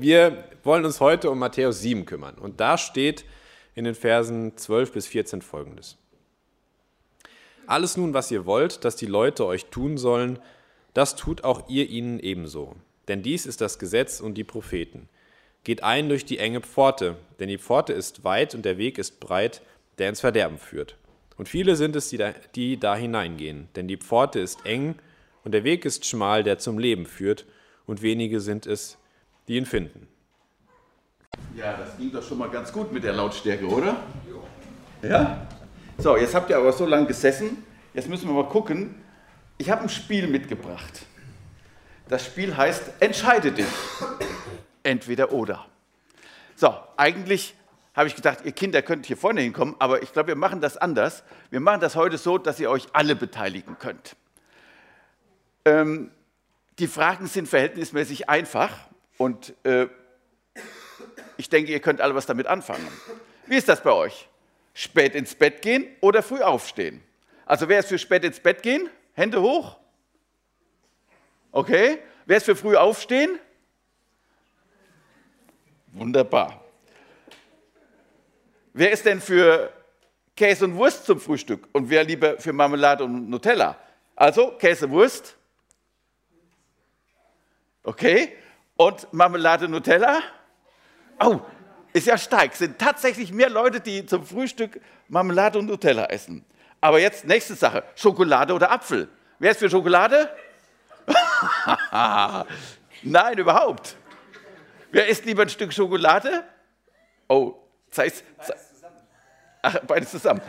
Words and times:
Wir 0.00 0.44
wollen 0.64 0.86
uns 0.86 0.98
heute 1.00 1.30
um 1.30 1.38
Matthäus 1.38 1.82
7 1.82 2.06
kümmern. 2.06 2.36
Und 2.36 2.58
da 2.60 2.78
steht 2.78 3.26
in 3.74 3.84
den 3.84 3.94
Versen 3.94 4.56
12 4.56 4.92
bis 4.92 5.06
14 5.06 5.42
folgendes. 5.42 5.98
Alles 7.66 7.98
nun, 7.98 8.14
was 8.14 8.30
ihr 8.30 8.46
wollt, 8.46 8.86
dass 8.86 8.96
die 8.96 9.04
Leute 9.04 9.44
euch 9.44 9.66
tun 9.66 9.98
sollen, 9.98 10.38
das 10.94 11.16
tut 11.16 11.44
auch 11.44 11.68
ihr 11.68 11.90
ihnen 11.90 12.18
ebenso. 12.18 12.76
Denn 13.08 13.22
dies 13.22 13.44
ist 13.44 13.60
das 13.60 13.78
Gesetz 13.78 14.20
und 14.20 14.34
die 14.34 14.44
Propheten. 14.44 15.10
Geht 15.64 15.82
ein 15.82 16.08
durch 16.08 16.24
die 16.24 16.38
enge 16.38 16.62
Pforte, 16.62 17.18
denn 17.38 17.48
die 17.48 17.58
Pforte 17.58 17.92
ist 17.92 18.24
weit 18.24 18.54
und 18.54 18.64
der 18.64 18.78
Weg 18.78 18.96
ist 18.96 19.20
breit, 19.20 19.60
der 19.98 20.08
ins 20.08 20.20
Verderben 20.20 20.56
führt. 20.56 20.96
Und 21.36 21.50
viele 21.50 21.76
sind 21.76 21.94
es, 21.94 22.08
die 22.08 22.16
da, 22.16 22.32
die 22.54 22.80
da 22.80 22.96
hineingehen, 22.96 23.68
denn 23.76 23.86
die 23.86 23.98
Pforte 23.98 24.40
ist 24.40 24.64
eng 24.64 24.94
und 25.44 25.52
der 25.52 25.64
Weg 25.64 25.84
ist 25.84 26.06
schmal, 26.06 26.42
der 26.42 26.58
zum 26.58 26.78
Leben 26.78 27.04
führt, 27.04 27.44
und 27.86 28.02
wenige 28.02 28.40
sind 28.40 28.66
es, 28.66 28.99
die 29.50 29.56
ihn 29.56 29.66
finden. 29.66 30.06
Ja, 31.56 31.76
das 31.76 31.96
ging 31.96 32.12
doch 32.12 32.22
schon 32.22 32.38
mal 32.38 32.48
ganz 32.50 32.72
gut 32.72 32.92
mit 32.92 33.02
der 33.02 33.12
Lautstärke, 33.12 33.66
oder? 33.66 33.96
Ja? 35.02 35.44
So, 35.98 36.16
jetzt 36.16 36.36
habt 36.36 36.50
ihr 36.50 36.56
aber 36.56 36.72
so 36.72 36.86
lange 36.86 37.06
gesessen. 37.06 37.64
Jetzt 37.92 38.08
müssen 38.08 38.28
wir 38.28 38.34
mal 38.34 38.48
gucken. 38.48 38.94
Ich 39.58 39.68
habe 39.68 39.82
ein 39.82 39.88
Spiel 39.88 40.28
mitgebracht. 40.28 41.04
Das 42.08 42.24
Spiel 42.24 42.56
heißt 42.56 42.92
Entscheide 43.00 43.50
dich. 43.50 43.66
Entweder 44.84 45.32
oder. 45.32 45.66
So, 46.54 46.72
eigentlich 46.96 47.56
habe 47.96 48.06
ich 48.06 48.14
gedacht, 48.14 48.44
ihr 48.44 48.52
Kinder 48.52 48.82
könnt 48.82 49.06
hier 49.06 49.16
vorne 49.16 49.40
hinkommen, 49.40 49.74
aber 49.80 50.04
ich 50.04 50.12
glaube, 50.12 50.28
wir 50.28 50.36
machen 50.36 50.60
das 50.60 50.76
anders. 50.76 51.24
Wir 51.50 51.58
machen 51.58 51.80
das 51.80 51.96
heute 51.96 52.18
so, 52.18 52.38
dass 52.38 52.60
ihr 52.60 52.70
euch 52.70 52.86
alle 52.92 53.16
beteiligen 53.16 53.76
könnt. 53.80 54.14
Ähm, 55.64 56.12
die 56.78 56.86
Fragen 56.86 57.26
sind 57.26 57.48
verhältnismäßig 57.48 58.28
einfach 58.28 58.70
und 59.20 59.54
äh, 59.66 59.86
ich 61.36 61.50
denke, 61.50 61.70
ihr 61.70 61.80
könnt 61.80 62.00
alle 62.00 62.14
was 62.14 62.24
damit 62.24 62.46
anfangen. 62.46 62.88
Wie 63.44 63.56
ist 63.56 63.68
das 63.68 63.82
bei 63.82 63.92
euch? 63.92 64.26
Spät 64.72 65.14
ins 65.14 65.34
Bett 65.34 65.60
gehen 65.60 65.84
oder 66.00 66.22
früh 66.22 66.40
aufstehen? 66.40 67.02
Also 67.44 67.68
wer 67.68 67.80
ist 67.80 67.90
für 67.90 67.98
spät 67.98 68.24
ins 68.24 68.40
Bett 68.40 68.62
gehen? 68.62 68.88
Hände 69.12 69.42
hoch. 69.42 69.76
Okay. 71.52 71.98
Wer 72.24 72.38
ist 72.38 72.46
für 72.46 72.56
früh 72.56 72.76
aufstehen? 72.76 73.38
Wunderbar. 75.88 76.64
Wer 78.72 78.90
ist 78.90 79.04
denn 79.04 79.20
für 79.20 79.70
Käse 80.34 80.64
und 80.64 80.76
Wurst 80.76 81.04
zum 81.04 81.20
Frühstück 81.20 81.68
und 81.72 81.90
wer 81.90 82.04
lieber 82.04 82.38
für 82.38 82.54
Marmelade 82.54 83.04
und 83.04 83.28
Nutella? 83.28 83.76
Also 84.16 84.52
Käse, 84.52 84.88
Wurst. 84.88 85.36
Okay. 87.82 88.39
Und 88.80 89.12
Marmelade, 89.12 89.68
Nutella? 89.68 90.22
Oh, 91.22 91.40
ist 91.92 92.06
ja 92.06 92.16
stark. 92.16 92.54
Sind 92.54 92.78
tatsächlich 92.78 93.30
mehr 93.30 93.50
Leute, 93.50 93.78
die 93.78 94.06
zum 94.06 94.24
Frühstück 94.24 94.80
Marmelade 95.06 95.58
und 95.58 95.66
Nutella 95.66 96.06
essen. 96.06 96.46
Aber 96.80 96.98
jetzt 96.98 97.26
nächste 97.26 97.54
Sache: 97.56 97.84
Schokolade 97.94 98.54
oder 98.54 98.70
Apfel. 98.70 99.10
Wer 99.38 99.50
ist 99.50 99.58
für 99.58 99.68
Schokolade? 99.68 100.34
Nein, 103.02 103.36
überhaupt. 103.36 103.96
Wer 104.90 105.08
isst 105.08 105.26
lieber 105.26 105.42
ein 105.42 105.50
Stück 105.50 105.74
Schokolade? 105.74 106.42
Oh, 107.28 107.56
zeig's. 107.90 108.24
Zusammen. 108.40 108.96
Ach, 109.60 109.78
beides 109.80 110.10
zusammen. 110.10 110.40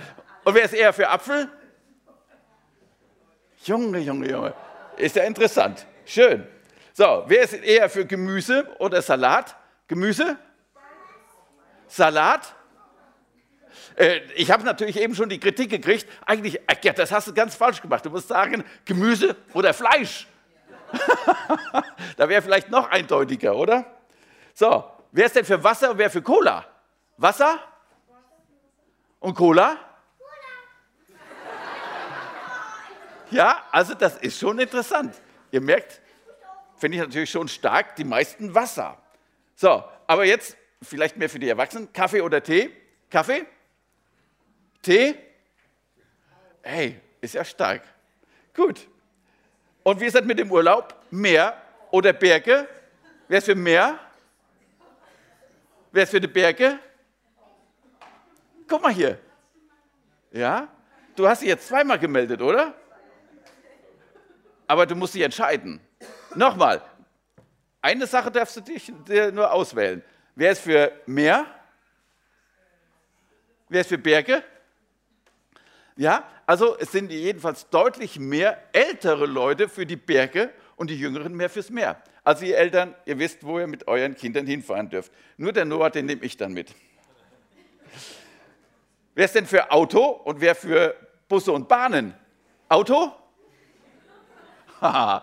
Und 0.45 0.55
wer 0.55 0.63
ist 0.63 0.73
eher 0.73 0.93
für 0.93 1.09
Apfel? 1.09 1.49
Junge, 3.65 3.99
Junge, 3.99 4.31
Junge. 4.31 4.53
Ist 4.95 5.17
ja 5.17 5.23
interessant. 5.23 5.85
Schön. 6.05 6.47
So, 6.93 7.23
wer 7.27 7.43
ist 7.43 7.53
eher 7.53 7.89
für 7.89 8.05
Gemüse 8.05 8.67
oder 8.79 9.01
Salat? 9.01 9.55
Gemüse? 9.87 10.37
Salat? 11.87 12.53
Äh, 13.95 14.21
ich 14.35 14.51
habe 14.51 14.63
natürlich 14.63 14.99
eben 14.99 15.15
schon 15.15 15.29
die 15.29 15.39
Kritik 15.39 15.69
gekriegt. 15.69 16.07
Eigentlich, 16.25 16.59
ja, 16.83 16.93
das 16.93 17.11
hast 17.11 17.27
du 17.27 17.33
ganz 17.33 17.55
falsch 17.55 17.81
gemacht. 17.81 18.05
Du 18.05 18.09
musst 18.09 18.27
sagen, 18.27 18.63
Gemüse 18.85 19.35
oder 19.53 19.73
Fleisch. 19.73 20.27
da 22.17 22.27
wäre 22.27 22.41
vielleicht 22.41 22.69
noch 22.69 22.89
eindeutiger, 22.89 23.55
oder? 23.55 23.85
So, 24.53 24.83
wer 25.11 25.25
ist 25.25 25.35
denn 25.35 25.45
für 25.45 25.63
Wasser 25.63 25.91
und 25.91 25.97
wer 25.97 26.09
für 26.09 26.21
Cola? 26.21 26.65
Wasser? 27.17 27.59
Und 29.19 29.35
Cola? 29.35 29.77
Ja, 33.29 33.63
also 33.71 33.93
das 33.93 34.17
ist 34.17 34.37
schon 34.37 34.59
interessant. 34.59 35.15
Ihr 35.51 35.61
merkt, 35.61 36.01
finde 36.81 36.97
ich 36.97 37.03
natürlich 37.03 37.29
schon 37.29 37.47
stark, 37.47 37.95
die 37.95 38.03
meisten 38.03 38.55
Wasser. 38.55 38.97
So, 39.55 39.83
aber 40.07 40.25
jetzt 40.25 40.57
vielleicht 40.81 41.15
mehr 41.15 41.29
für 41.29 41.37
die 41.37 41.47
Erwachsenen. 41.47 41.93
Kaffee 41.93 42.21
oder 42.21 42.41
Tee? 42.41 42.71
Kaffee? 43.07 43.45
Tee? 44.81 45.15
Hey, 46.63 46.99
ist 47.21 47.35
ja 47.35 47.45
stark. 47.45 47.83
Gut. 48.55 48.87
Und 49.83 50.01
wie 50.01 50.05
ist 50.05 50.15
das 50.15 50.25
mit 50.25 50.39
dem 50.39 50.51
Urlaub? 50.51 50.95
Meer 51.11 51.55
oder 51.91 52.13
Berge? 52.13 52.67
Wer 53.27 53.37
ist 53.37 53.45
für 53.45 53.55
Meer? 53.55 53.99
Wer 55.91 56.03
ist 56.03 56.09
für 56.09 56.21
die 56.21 56.27
Berge? 56.27 56.79
Guck 58.67 58.81
mal 58.81 58.91
hier. 58.91 59.19
Ja? 60.31 60.67
Du 61.15 61.27
hast 61.27 61.41
dich 61.41 61.49
jetzt 61.49 61.67
zweimal 61.67 61.99
gemeldet, 61.99 62.41
oder? 62.41 62.73
Aber 64.65 64.87
du 64.87 64.95
musst 64.95 65.13
dich 65.13 65.21
entscheiden. 65.21 65.79
Nochmal. 66.35 66.81
Eine 67.81 68.07
Sache 68.07 68.31
darfst 68.31 68.55
du 68.57 68.61
dich 68.61 68.91
nur 69.33 69.51
auswählen. 69.51 70.03
Wer 70.35 70.51
ist 70.51 70.61
für 70.61 70.91
Meer? 71.05 71.45
Wer 73.69 73.81
ist 73.81 73.87
für 73.87 73.97
Berge? 73.97 74.43
Ja, 75.95 76.23
also 76.45 76.77
es 76.77 76.91
sind 76.91 77.11
jedenfalls 77.11 77.69
deutlich 77.69 78.19
mehr 78.19 78.61
ältere 78.73 79.25
Leute 79.25 79.69
für 79.69 79.85
die 79.85 79.95
Berge 79.95 80.51
und 80.75 80.89
die 80.89 80.97
Jüngeren 80.97 81.33
mehr 81.33 81.49
fürs 81.49 81.69
Meer. 81.69 82.01
Also 82.23 82.45
ihr 82.45 82.57
Eltern, 82.57 82.95
ihr 83.05 83.17
wisst, 83.19 83.43
wo 83.43 83.59
ihr 83.59 83.67
mit 83.67 83.87
euren 83.87 84.15
Kindern 84.15 84.45
hinfahren 84.45 84.89
dürft. 84.89 85.11
Nur 85.37 85.53
der 85.53 85.65
Noah, 85.65 85.89
den 85.89 86.05
nehme 86.05 86.23
ich 86.23 86.37
dann 86.37 86.53
mit. 86.53 86.73
Wer 89.15 89.25
ist 89.25 89.35
denn 89.35 89.45
für 89.45 89.71
Auto 89.71 90.05
und 90.05 90.39
wer 90.39 90.55
für 90.55 90.95
Busse 91.27 91.51
und 91.51 91.67
Bahnen? 91.67 92.13
Auto? 92.69 93.11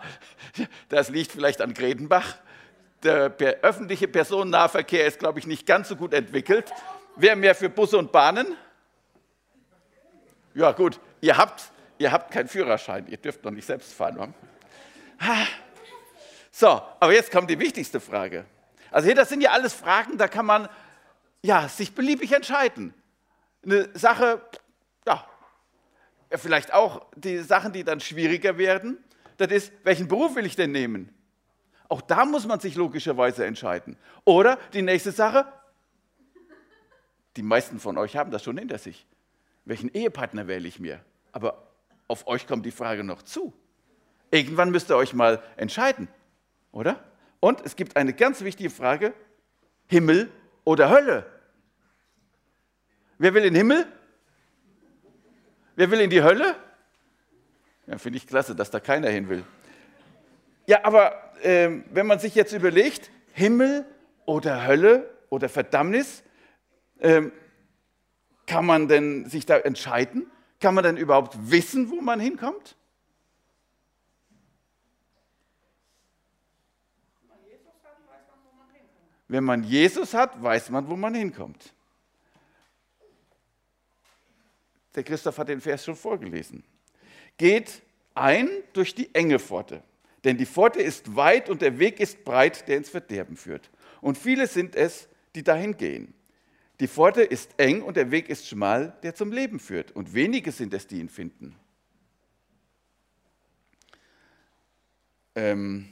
das 0.89 1.09
liegt 1.09 1.31
vielleicht 1.31 1.61
an 1.61 1.73
Gredenbach. 1.73 2.35
Der 3.03 3.31
öffentliche 3.61 4.07
Personennahverkehr 4.07 5.05
ist, 5.05 5.19
glaube 5.19 5.39
ich, 5.39 5.47
nicht 5.47 5.65
ganz 5.65 5.89
so 5.89 5.95
gut 5.95 6.13
entwickelt. 6.13 6.71
Wer 7.15 7.35
mehr 7.35 7.55
für 7.55 7.69
Busse 7.69 7.97
und 7.97 8.11
Bahnen? 8.11 8.57
Ja, 10.53 10.71
gut, 10.71 10.99
ihr 11.21 11.37
habt, 11.37 11.71
ihr 11.97 12.11
habt 12.11 12.31
keinen 12.31 12.47
Führerschein, 12.47 13.07
ihr 13.07 13.17
dürft 13.17 13.43
noch 13.43 13.51
nicht 13.51 13.65
selbst 13.65 13.93
fahren. 13.93 14.33
So, 16.51 16.67
aber 16.67 17.13
jetzt 17.13 17.31
kommt 17.31 17.49
die 17.49 17.59
wichtigste 17.59 17.99
Frage. 17.99 18.45
Also 18.91 19.05
hier, 19.05 19.15
das 19.15 19.29
sind 19.29 19.41
ja 19.41 19.51
alles 19.51 19.73
Fragen, 19.73 20.17
da 20.17 20.27
kann 20.27 20.45
man 20.45 20.67
ja, 21.41 21.69
sich 21.69 21.93
beliebig 21.93 22.31
entscheiden. 22.33 22.93
Eine 23.63 23.89
Sache, 23.97 24.41
ja, 25.05 25.25
vielleicht 26.31 26.73
auch 26.73 27.05
die 27.15 27.37
Sachen, 27.39 27.71
die 27.71 27.83
dann 27.83 27.99
schwieriger 27.99 28.57
werden, 28.57 28.97
das 29.39 29.51
ist, 29.51 29.73
welchen 29.83 30.07
Beruf 30.07 30.35
will 30.35 30.45
ich 30.45 30.55
denn 30.55 30.71
nehmen? 30.71 31.13
Auch 31.87 32.01
da 32.01 32.25
muss 32.25 32.45
man 32.45 32.59
sich 32.59 32.75
logischerweise 32.75 33.45
entscheiden. 33.45 33.97
Oder 34.25 34.57
die 34.73 34.81
nächste 34.81 35.11
Sache, 35.11 35.45
die 37.35 37.41
meisten 37.41 37.79
von 37.79 37.97
euch 37.97 38.15
haben 38.15 38.31
das 38.31 38.43
schon 38.43 38.57
hinter 38.57 38.77
sich. 38.77 39.07
Welchen 39.65 39.89
Ehepartner 39.89 40.47
wähle 40.47 40.67
ich 40.67 40.79
mir? 40.79 41.03
Aber 41.31 41.67
auf 42.07 42.27
euch 42.27 42.47
kommt 42.47 42.65
die 42.65 42.71
Frage 42.71 43.03
noch 43.03 43.21
zu. 43.23 43.53
Irgendwann 44.29 44.71
müsst 44.71 44.91
ihr 44.91 44.97
euch 44.97 45.13
mal 45.13 45.41
entscheiden, 45.57 46.07
oder? 46.71 47.03
Und 47.39 47.61
es 47.65 47.75
gibt 47.75 47.95
eine 47.95 48.13
ganz 48.13 48.41
wichtige 48.41 48.69
Frage, 48.69 49.13
Himmel 49.87 50.29
oder 50.65 50.89
Hölle? 50.89 51.25
Wer 53.17 53.33
will 53.33 53.43
in 53.45 53.53
den 53.53 53.57
Himmel? 53.57 53.87
Wer 55.75 55.89
will 55.89 56.01
in 56.01 56.09
die 56.09 56.21
Hölle? 56.21 56.55
Ja, 57.89 57.97
finde 57.97 58.17
ich 58.17 58.27
klasse, 58.27 58.55
dass 58.55 58.69
da 58.69 58.79
keiner 58.79 59.09
hin 59.09 59.29
will. 59.29 59.43
Ja, 60.67 60.85
aber 60.85 61.33
äh, 61.43 61.81
wenn 61.91 62.05
man 62.05 62.19
sich 62.19 62.35
jetzt 62.35 62.53
überlegt, 62.53 63.09
Himmel 63.33 63.83
oder 64.27 64.67
Hölle 64.67 65.09
oder 65.29 65.49
Verdammnis, 65.49 66.21
äh, 66.99 67.23
kann 68.45 68.67
man 68.67 68.87
denn 68.87 69.27
sich 69.27 69.47
da 69.47 69.57
entscheiden? 69.57 70.29
Kann 70.59 70.75
man 70.75 70.83
denn 70.83 70.97
überhaupt 70.97 71.35
wissen, 71.49 71.89
wo 71.89 71.99
man 71.99 72.19
hinkommt? 72.19 72.75
Wenn 79.27 79.43
man 79.43 79.63
Jesus 79.63 80.13
hat, 80.13 80.41
weiß 80.41 80.69
man, 80.69 80.87
wo 80.87 80.95
man 80.95 81.15
hinkommt. 81.15 81.73
Der 84.93 85.03
Christoph 85.03 85.37
hat 85.39 85.49
den 85.49 85.61
Vers 85.61 85.85
schon 85.85 85.95
vorgelesen. 85.95 86.63
Geht 87.39 87.81
ein 88.13 88.49
durch 88.73 88.93
die 88.93 89.15
enge 89.15 89.39
Pforte, 89.39 89.81
denn 90.25 90.37
die 90.37 90.45
Pforte 90.45 90.81
ist 90.81 91.15
weit 91.15 91.49
und 91.49 91.61
der 91.61 91.79
Weg 91.79 91.99
ist 91.99 92.25
breit, 92.25 92.67
der 92.67 92.77
ins 92.77 92.89
Verderben 92.89 93.37
führt. 93.37 93.69
Und 94.01 94.17
viele 94.17 94.45
sind 94.45 94.75
es, 94.75 95.07
die 95.35 95.43
dahin 95.43 95.77
gehen. 95.77 96.13
Die 96.81 96.87
Pforte 96.87 97.21
ist 97.21 97.51
eng 97.57 97.81
und 97.81 97.95
der 97.95 98.11
Weg 98.11 98.29
ist 98.29 98.47
schmal, 98.47 98.97
der 99.03 99.15
zum 99.15 99.31
Leben 99.31 99.59
führt. 99.59 99.91
Und 99.93 100.13
wenige 100.13 100.51
sind 100.51 100.73
es, 100.73 100.85
die 100.85 100.99
ihn 100.99 101.09
finden. 101.09 101.55
Ähm, 105.35 105.87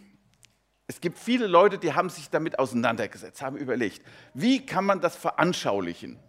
es 0.86 1.00
gibt 1.00 1.18
viele 1.18 1.48
Leute, 1.48 1.78
die 1.78 1.94
haben 1.94 2.10
sich 2.10 2.30
damit 2.30 2.60
auseinandergesetzt, 2.60 3.42
haben 3.42 3.56
überlegt, 3.56 4.02
wie 4.34 4.66
kann 4.66 4.86
man 4.86 5.00
das 5.00 5.16
veranschaulichen? 5.16 6.20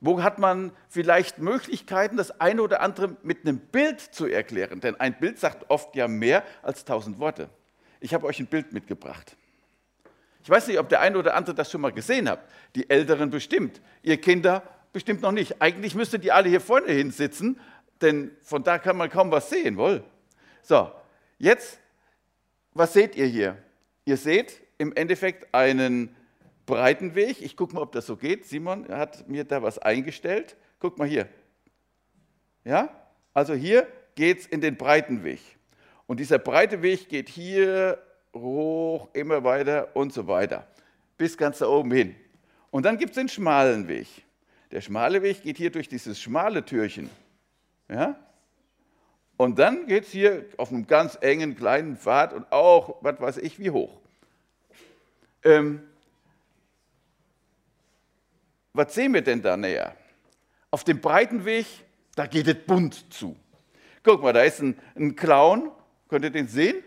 Wo 0.00 0.22
hat 0.22 0.38
man 0.38 0.72
vielleicht 0.88 1.38
Möglichkeiten, 1.38 2.16
das 2.16 2.40
eine 2.40 2.62
oder 2.62 2.80
andere 2.80 3.16
mit 3.22 3.46
einem 3.46 3.58
Bild 3.58 4.00
zu 4.00 4.26
erklären? 4.26 4.80
Denn 4.80 4.98
ein 4.98 5.18
Bild 5.18 5.38
sagt 5.38 5.68
oft 5.68 5.94
ja 5.94 6.08
mehr 6.08 6.42
als 6.62 6.86
tausend 6.86 7.18
Worte. 7.18 7.50
Ich 8.00 8.14
habe 8.14 8.26
euch 8.26 8.40
ein 8.40 8.46
Bild 8.46 8.72
mitgebracht. 8.72 9.36
Ich 10.42 10.48
weiß 10.48 10.68
nicht, 10.68 10.78
ob 10.78 10.88
der 10.88 11.00
eine 11.00 11.18
oder 11.18 11.34
andere 11.34 11.54
das 11.54 11.70
schon 11.70 11.82
mal 11.82 11.92
gesehen 11.92 12.30
hat. 12.30 12.40
Die 12.74 12.88
Älteren 12.88 13.28
bestimmt. 13.28 13.82
Ihr 14.02 14.18
Kinder 14.18 14.62
bestimmt 14.94 15.20
noch 15.20 15.32
nicht. 15.32 15.60
Eigentlich 15.60 15.94
müsstet 15.94 16.24
ihr 16.24 16.34
alle 16.34 16.48
hier 16.48 16.62
vorne 16.62 16.92
hinsitzen, 16.92 17.60
denn 18.00 18.30
von 18.42 18.64
da 18.64 18.78
kann 18.78 18.96
man 18.96 19.10
kaum 19.10 19.30
was 19.30 19.50
sehen, 19.50 19.76
wohl. 19.76 20.02
So, 20.62 20.90
jetzt, 21.38 21.78
was 22.72 22.94
seht 22.94 23.16
ihr 23.16 23.26
hier? 23.26 23.58
Ihr 24.06 24.16
seht 24.16 24.62
im 24.78 24.94
Endeffekt 24.96 25.54
einen 25.54 26.16
breiten 26.66 27.14
Weg. 27.14 27.42
Ich 27.42 27.56
gucke 27.56 27.74
mal, 27.74 27.82
ob 27.82 27.92
das 27.92 28.06
so 28.06 28.16
geht. 28.16 28.46
Simon 28.46 28.88
hat 28.88 29.28
mir 29.28 29.44
da 29.44 29.62
was 29.62 29.78
eingestellt. 29.78 30.56
Guck 30.78 30.98
mal 30.98 31.08
hier. 31.08 31.28
Ja? 32.64 32.88
Also 33.32 33.54
hier 33.54 33.86
geht 34.14 34.40
es 34.40 34.46
in 34.46 34.60
den 34.60 34.76
breiten 34.76 35.24
Weg. 35.24 35.40
Und 36.06 36.20
dieser 36.20 36.38
breite 36.38 36.82
Weg 36.82 37.08
geht 37.08 37.28
hier 37.28 37.98
hoch, 38.34 39.08
immer 39.12 39.44
weiter 39.44 39.94
und 39.94 40.12
so 40.12 40.26
weiter. 40.26 40.66
Bis 41.16 41.36
ganz 41.36 41.58
da 41.58 41.66
oben 41.66 41.92
hin. 41.92 42.14
Und 42.70 42.84
dann 42.84 42.98
gibt 42.98 43.10
es 43.10 43.16
den 43.16 43.28
schmalen 43.28 43.88
Weg. 43.88 44.08
Der 44.70 44.80
schmale 44.80 45.22
Weg 45.22 45.42
geht 45.42 45.56
hier 45.56 45.70
durch 45.70 45.88
dieses 45.88 46.20
schmale 46.20 46.64
Türchen. 46.64 47.10
Ja? 47.88 48.16
Und 49.36 49.58
dann 49.58 49.86
geht 49.86 50.04
es 50.04 50.10
hier 50.10 50.44
auf 50.58 50.70
einem 50.70 50.86
ganz 50.86 51.18
engen 51.20 51.56
kleinen 51.56 51.96
Pfad 51.96 52.32
und 52.32 52.52
auch, 52.52 52.96
was 53.00 53.20
weiß 53.20 53.38
ich, 53.38 53.58
wie 53.58 53.70
hoch. 53.70 54.00
Ähm, 55.42 55.82
was 58.72 58.94
sehen 58.94 59.14
wir 59.14 59.22
denn 59.22 59.42
da 59.42 59.56
näher? 59.56 59.94
Auf 60.70 60.84
dem 60.84 61.00
breiten 61.00 61.44
Weg, 61.44 61.66
da 62.14 62.26
geht 62.26 62.46
es 62.46 62.56
bunt 62.66 63.12
zu. 63.12 63.36
Guck 64.02 64.22
mal, 64.22 64.32
da 64.32 64.42
ist 64.42 64.60
ein, 64.60 64.78
ein 64.94 65.16
Clown, 65.16 65.70
könnt 66.08 66.24
ihr 66.24 66.30
den 66.30 66.48
sehen? 66.48 66.82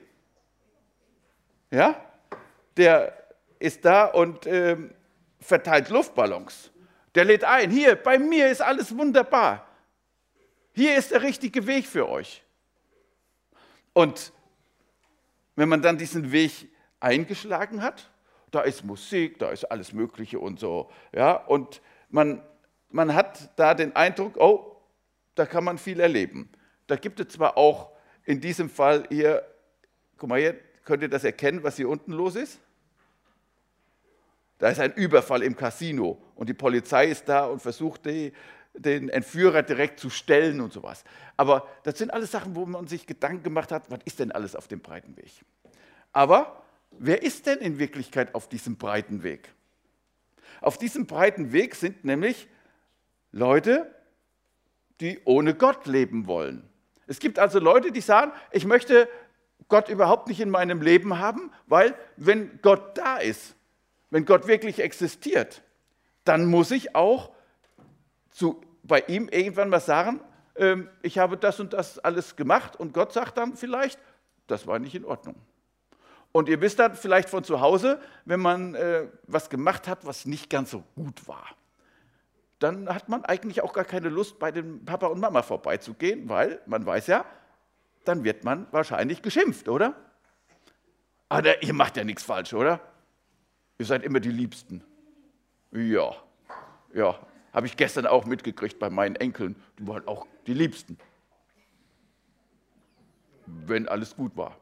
Ja? 1.69 1.95
Der 2.77 3.13
ist 3.59 3.83
da 3.85 4.05
und 4.05 4.47
ähm, 4.47 4.93
verteilt 5.39 5.89
Luftballons. 5.89 6.71
Der 7.15 7.25
lädt 7.25 7.43
ein, 7.43 7.69
hier, 7.69 7.95
bei 7.95 8.17
mir 8.17 8.49
ist 8.49 8.61
alles 8.61 8.97
wunderbar. 8.97 9.67
Hier 10.73 10.95
ist 10.95 11.11
der 11.11 11.21
richtige 11.21 11.67
Weg 11.67 11.85
für 11.85 12.09
euch. 12.09 12.43
Und 13.93 14.33
wenn 15.55 15.69
man 15.69 15.81
dann 15.81 15.97
diesen 15.97 16.31
Weg 16.31 16.69
eingeschlagen 16.99 17.83
hat, 17.83 18.09
da 18.53 18.61
ist 18.61 18.83
Musik, 18.83 19.39
da 19.39 19.49
ist 19.49 19.65
alles 19.65 19.93
Mögliche 19.93 20.39
und 20.39 20.59
so. 20.59 20.89
Ja? 21.11 21.33
Und 21.33 21.81
man, 22.09 22.41
man 22.89 23.13
hat 23.13 23.49
da 23.57 23.73
den 23.73 23.95
Eindruck, 23.95 24.37
oh, 24.37 24.77
da 25.35 25.45
kann 25.45 25.63
man 25.63 25.77
viel 25.77 25.99
erleben. 25.99 26.49
Da 26.87 26.95
gibt 26.95 27.19
es 27.19 27.29
zwar 27.29 27.57
auch 27.57 27.91
in 28.25 28.39
diesem 28.39 28.69
Fall 28.69 29.05
hier, 29.09 29.43
guck 30.17 30.29
mal 30.29 30.39
hier, 30.39 30.55
könnt 30.83 31.01
ihr 31.01 31.09
das 31.09 31.23
erkennen, 31.23 31.63
was 31.63 31.77
hier 31.77 31.89
unten 31.89 32.13
los 32.13 32.35
ist? 32.35 32.59
Da 34.59 34.69
ist 34.69 34.79
ein 34.79 34.93
Überfall 34.93 35.41
im 35.41 35.55
Casino 35.55 36.21
und 36.35 36.47
die 36.47 36.53
Polizei 36.53 37.07
ist 37.07 37.27
da 37.27 37.45
und 37.45 37.61
versucht, 37.61 38.05
die, 38.05 38.33
den 38.73 39.09
Entführer 39.09 39.63
direkt 39.63 39.99
zu 39.99 40.09
stellen 40.09 40.61
und 40.61 40.71
sowas. 40.71 41.03
Aber 41.35 41.67
das 41.83 41.97
sind 41.97 42.13
alles 42.13 42.31
Sachen, 42.31 42.55
wo 42.55 42.65
man 42.65 42.87
sich 42.87 43.07
Gedanken 43.07 43.43
gemacht 43.43 43.71
hat, 43.71 43.89
was 43.89 43.99
ist 44.05 44.19
denn 44.19 44.31
alles 44.31 44.55
auf 44.55 44.67
dem 44.67 44.79
breiten 44.79 45.17
Weg? 45.17 45.31
Aber 46.11 46.62
Wer 46.99 47.23
ist 47.23 47.45
denn 47.45 47.59
in 47.59 47.79
Wirklichkeit 47.79 48.35
auf 48.35 48.47
diesem 48.47 48.77
breiten 48.77 49.23
Weg? 49.23 49.49
Auf 50.61 50.77
diesem 50.77 51.05
breiten 51.05 51.51
Weg 51.51 51.75
sind 51.75 52.05
nämlich 52.05 52.47
Leute, 53.31 53.93
die 55.01 55.19
ohne 55.25 55.55
Gott 55.55 55.85
leben 55.85 56.27
wollen. 56.27 56.69
Es 57.07 57.19
gibt 57.19 57.39
also 57.39 57.59
Leute, 57.59 57.91
die 57.91 58.01
sagen, 58.01 58.31
ich 58.51 58.65
möchte 58.65 59.09
Gott 59.67 59.89
überhaupt 59.89 60.27
nicht 60.27 60.39
in 60.39 60.49
meinem 60.49 60.81
Leben 60.81 61.19
haben, 61.19 61.51
weil 61.67 61.95
wenn 62.15 62.59
Gott 62.61 62.97
da 62.97 63.17
ist, 63.17 63.55
wenn 64.09 64.25
Gott 64.25 64.47
wirklich 64.47 64.79
existiert, 64.79 65.63
dann 66.23 66.45
muss 66.45 66.71
ich 66.71 66.95
auch 66.95 67.31
zu, 68.31 68.61
bei 68.83 69.01
ihm 69.07 69.27
irgendwann 69.29 69.69
mal 69.69 69.79
sagen, 69.79 70.21
äh, 70.55 70.77
ich 71.01 71.17
habe 71.17 71.37
das 71.37 71.59
und 71.59 71.73
das 71.73 71.99
alles 71.99 72.35
gemacht 72.35 72.75
und 72.75 72.93
Gott 72.93 73.11
sagt 73.13 73.37
dann 73.37 73.57
vielleicht, 73.57 73.99
das 74.47 74.67
war 74.67 74.79
nicht 74.79 74.95
in 74.95 75.05
Ordnung. 75.05 75.35
Und 76.33 76.49
ihr 76.49 76.59
wisst 76.59 76.79
das 76.79 76.99
vielleicht 76.99 77.29
von 77.29 77.43
zu 77.43 77.61
Hause, 77.61 78.01
wenn 78.25 78.39
man 78.41 78.73
äh, 78.73 79.07
was 79.27 79.49
gemacht 79.49 79.87
hat, 79.87 80.05
was 80.05 80.25
nicht 80.25 80.49
ganz 80.49 80.71
so 80.71 80.83
gut 80.95 81.27
war. 81.27 81.45
Dann 82.57 82.89
hat 82.89 83.07
man 83.07 83.23
eigentlich 83.23 83.61
auch 83.61 83.71
gar 83.71 83.85
keine 83.85 84.09
Lust, 84.09 84.39
bei 84.39 84.51
dem 84.51 84.83
Papa 84.83 85.07
und 85.07 85.19
Mama 85.19 85.43
vorbeizugehen, 85.43 86.27
weil 86.27 86.59
man 86.65 86.85
weiß 86.85 87.07
ja, 87.07 87.23
dann 88.03 88.23
wird 88.23 88.43
man 88.43 88.67
wahrscheinlich 88.71 89.21
geschimpft, 89.21 89.69
oder? 89.69 89.95
Aber 91.29 91.61
ihr 91.61 91.73
macht 91.73 91.97
ja 91.97 92.03
nichts 92.03 92.23
falsch, 92.23 92.53
oder? 92.53 92.79
Ihr 93.77 93.85
seid 93.85 94.03
immer 94.03 94.19
die 94.19 94.31
Liebsten. 94.31 94.83
Ja, 95.71 96.15
ja, 96.93 97.19
habe 97.53 97.67
ich 97.67 97.77
gestern 97.77 98.07
auch 98.07 98.25
mitgekriegt 98.25 98.79
bei 98.79 98.89
meinen 98.89 99.15
Enkeln. 99.17 99.55
Die 99.77 99.87
waren 99.87 100.07
auch 100.07 100.25
die 100.47 100.53
Liebsten. 100.53 100.97
Wenn 103.45 103.87
alles 103.87 104.15
gut 104.15 104.35
war. 104.35 104.57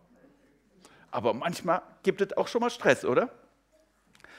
Aber 1.12 1.34
manchmal 1.34 1.82
gibt 2.04 2.22
es 2.22 2.36
auch 2.38 2.48
schon 2.48 2.62
mal 2.62 2.70
Stress, 2.70 3.06
oder? 3.06 3.30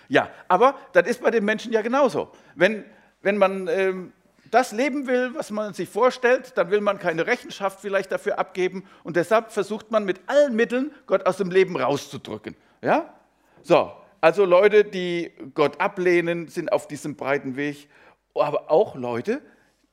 Ja, 0.08 0.28
aber 0.48 0.74
das 0.92 1.06
ist 1.06 1.22
bei 1.22 1.30
den 1.30 1.44
Menschen 1.44 1.72
ja 1.72 1.82
genauso. 1.82 2.32
Wenn, 2.54 2.84
wenn 3.20 3.38
man 3.38 3.68
ähm, 3.68 4.12
das 4.50 4.72
leben 4.72 5.06
will, 5.06 5.34
was 5.34 5.50
man 5.50 5.72
sich 5.72 5.88
vorstellt, 5.88 6.52
dann 6.56 6.70
will 6.70 6.80
man 6.80 6.98
keine 6.98 7.26
Rechenschaft 7.26 7.80
vielleicht 7.80 8.12
dafür 8.12 8.38
abgeben 8.38 8.84
und 9.04 9.16
deshalb 9.16 9.52
versucht 9.52 9.90
man 9.90 10.04
mit 10.04 10.20
allen 10.26 10.54
Mitteln, 10.54 10.92
Gott 11.06 11.26
aus 11.26 11.38
dem 11.38 11.50
Leben 11.50 11.76
rauszudrücken. 11.76 12.56
Ja? 12.82 13.14
So, 13.62 13.92
also 14.20 14.44
Leute, 14.44 14.84
die 14.84 15.32
Gott 15.54 15.80
ablehnen, 15.80 16.48
sind 16.48 16.70
auf 16.70 16.86
diesem 16.86 17.16
breiten 17.16 17.56
Weg, 17.56 17.88
aber 18.34 18.70
auch 18.70 18.94
Leute, 18.94 19.40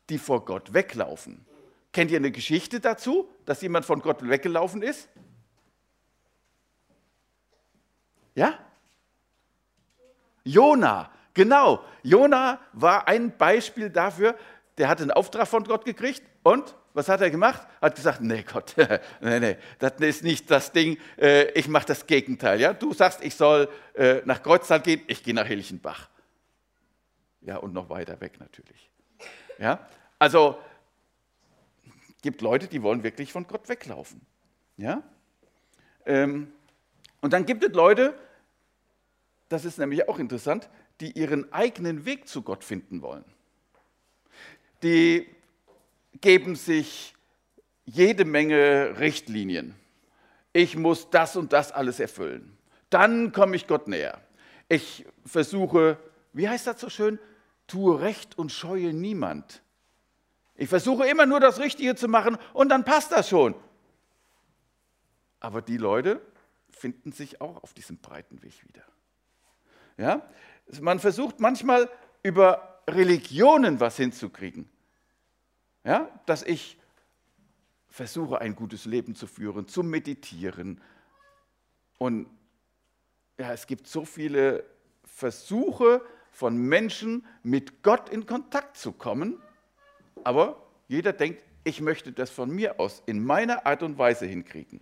die 0.10 0.18
vor 0.18 0.44
Gott 0.44 0.74
weglaufen. 0.74 1.46
Kennt 1.94 2.12
ihr 2.12 2.18
eine 2.18 2.32
Geschichte 2.32 2.80
dazu, 2.80 3.30
dass 3.46 3.62
jemand 3.62 3.86
von 3.86 4.02
Gott 4.02 4.28
weggelaufen 4.28 4.82
ist? 4.82 5.10
Ja? 8.40 8.58
Jona, 10.46 11.12
genau. 11.34 11.84
Jona 12.04 12.62
war 12.72 13.06
ein 13.06 13.38
Beispiel 13.38 13.90
dafür, 13.90 14.34
der 14.78 14.88
hatte 14.88 15.02
einen 15.02 15.12
Auftrag 15.12 15.46
von 15.46 15.66
Gott 15.66 15.84
gekriegt 15.84 16.24
und 16.44 16.74
was 16.94 17.10
hat 17.10 17.20
er 17.20 17.32
gemacht? 17.32 17.68
Hat 17.82 17.96
gesagt, 17.96 18.22
nee 18.22 18.44
Gott, 18.44 18.76
nee, 19.20 19.42
nee, 19.42 19.58
das 19.80 19.96
ist 20.00 20.24
nicht 20.24 20.50
das 20.50 20.72
Ding, 20.72 20.98
äh, 21.18 21.52
ich 21.52 21.68
mache 21.68 21.88
das 21.88 22.08
Gegenteil. 22.08 22.62
Ja? 22.62 22.72
Du 22.72 22.94
sagst, 22.94 23.22
ich 23.26 23.36
soll 23.36 23.68
äh, 23.94 24.22
nach 24.24 24.42
Kreuztal 24.42 24.80
gehen, 24.80 25.02
ich 25.08 25.22
gehe 25.22 25.34
nach 25.34 25.46
Hilchenbach. 25.46 26.08
Ja, 27.42 27.58
und 27.58 27.74
noch 27.74 27.90
weiter 27.90 28.22
weg 28.22 28.40
natürlich. 28.40 28.90
Ja? 29.58 29.86
Also, 30.18 30.58
gibt 32.22 32.40
Leute, 32.40 32.68
die 32.68 32.82
wollen 32.84 33.04
wirklich 33.04 33.34
von 33.34 33.46
Gott 33.48 33.68
weglaufen. 33.68 34.22
Ja? 34.78 35.04
Ähm, 36.06 36.54
und 37.22 37.34
dann 37.34 37.46
gibt 37.46 37.64
es 37.66 37.74
Leute, 37.74 38.14
das 39.50 39.66
ist 39.66 39.80
nämlich 39.80 40.08
auch 40.08 40.20
interessant, 40.20 40.70
die 41.02 41.12
ihren 41.12 41.52
eigenen 41.52 42.06
Weg 42.06 42.28
zu 42.28 42.42
Gott 42.44 42.64
finden 42.64 43.02
wollen. 43.02 43.26
Die 44.84 45.28
geben 46.22 46.56
sich 46.56 47.16
jede 47.86 48.26
Menge 48.26 49.00
Richtlinien. 49.00 49.76
Ich 50.54 50.78
muss 50.78 51.10
das 51.10 51.36
und 51.36 51.54
das 51.54 51.72
alles 51.72 52.00
erfüllen. 52.00 52.58
Dann 52.90 53.32
komme 53.32 53.56
ich 53.56 53.68
Gott 53.68 53.88
näher. 53.88 54.22
Ich 54.68 55.06
versuche, 55.26 55.98
wie 56.34 56.48
heißt 56.48 56.68
das 56.68 56.80
so 56.80 56.90
schön? 56.90 57.20
Tue 57.68 58.00
Recht 58.00 58.38
und 58.38 58.52
scheue 58.52 58.94
niemand. 58.94 59.62
Ich 60.56 60.70
versuche 60.70 61.08
immer 61.08 61.26
nur 61.26 61.40
das 61.40 61.60
Richtige 61.60 61.96
zu 61.96 62.08
machen 62.08 62.38
und 62.54 62.70
dann 62.70 62.84
passt 62.84 63.12
das 63.12 63.30
schon. 63.30 63.56
Aber 65.40 65.62
die 65.62 65.78
Leute 65.78 66.22
finden 66.70 67.12
sich 67.12 67.42
auch 67.42 67.64
auf 67.64 67.74
diesem 67.74 67.98
breiten 67.98 68.42
Weg 68.44 68.68
wieder. 68.68 68.84
Ja? 70.00 70.22
Man 70.82 71.00
versucht 71.00 71.40
manchmal 71.40 71.90
über 72.24 72.82
Religionen 72.88 73.80
was 73.80 73.98
hinzukriegen. 73.98 74.70
Ja? 75.84 76.10
Dass 76.26 76.44
ich 76.44 76.78
versuche, 77.90 78.40
ein 78.40 78.56
gutes 78.56 78.86
Leben 78.86 79.14
zu 79.14 79.28
führen, 79.28 79.68
zu 79.68 79.84
meditieren. 79.84 80.82
Und 81.98 82.28
ja, 83.38 83.52
es 83.52 83.68
gibt 83.68 83.88
so 83.88 84.06
viele 84.06 84.64
Versuche 85.04 86.02
von 86.32 86.58
Menschen 86.58 87.26
mit 87.44 87.84
Gott 87.84 88.10
in 88.10 88.26
Kontakt 88.26 88.78
zu 88.78 88.92
kommen, 88.92 89.42
aber 90.24 90.64
jeder 90.88 91.14
denkt, 91.14 91.44
ich 91.64 91.82
möchte 91.82 92.12
das 92.12 92.30
von 92.30 92.50
mir 92.50 92.80
aus 92.80 93.04
in 93.06 93.24
meiner 93.24 93.66
Art 93.66 93.84
und 93.84 93.98
Weise 93.98 94.26
hinkriegen. 94.26 94.82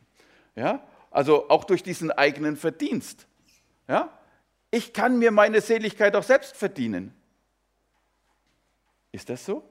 Ja? 0.56 0.86
Also 1.10 1.50
auch 1.50 1.64
durch 1.64 1.82
diesen 1.82 2.12
eigenen 2.12 2.56
Verdienst. 2.56 3.26
Ja? 3.88 4.18
Ich 4.72 4.94
kann 4.94 5.18
mir 5.18 5.32
meine 5.32 5.62
Seligkeit 5.62 6.16
auch 6.16 6.24
selbst 6.24 6.56
verdienen. 6.56 7.14
Ist 9.12 9.30
das 9.30 9.46
so? 9.46 9.68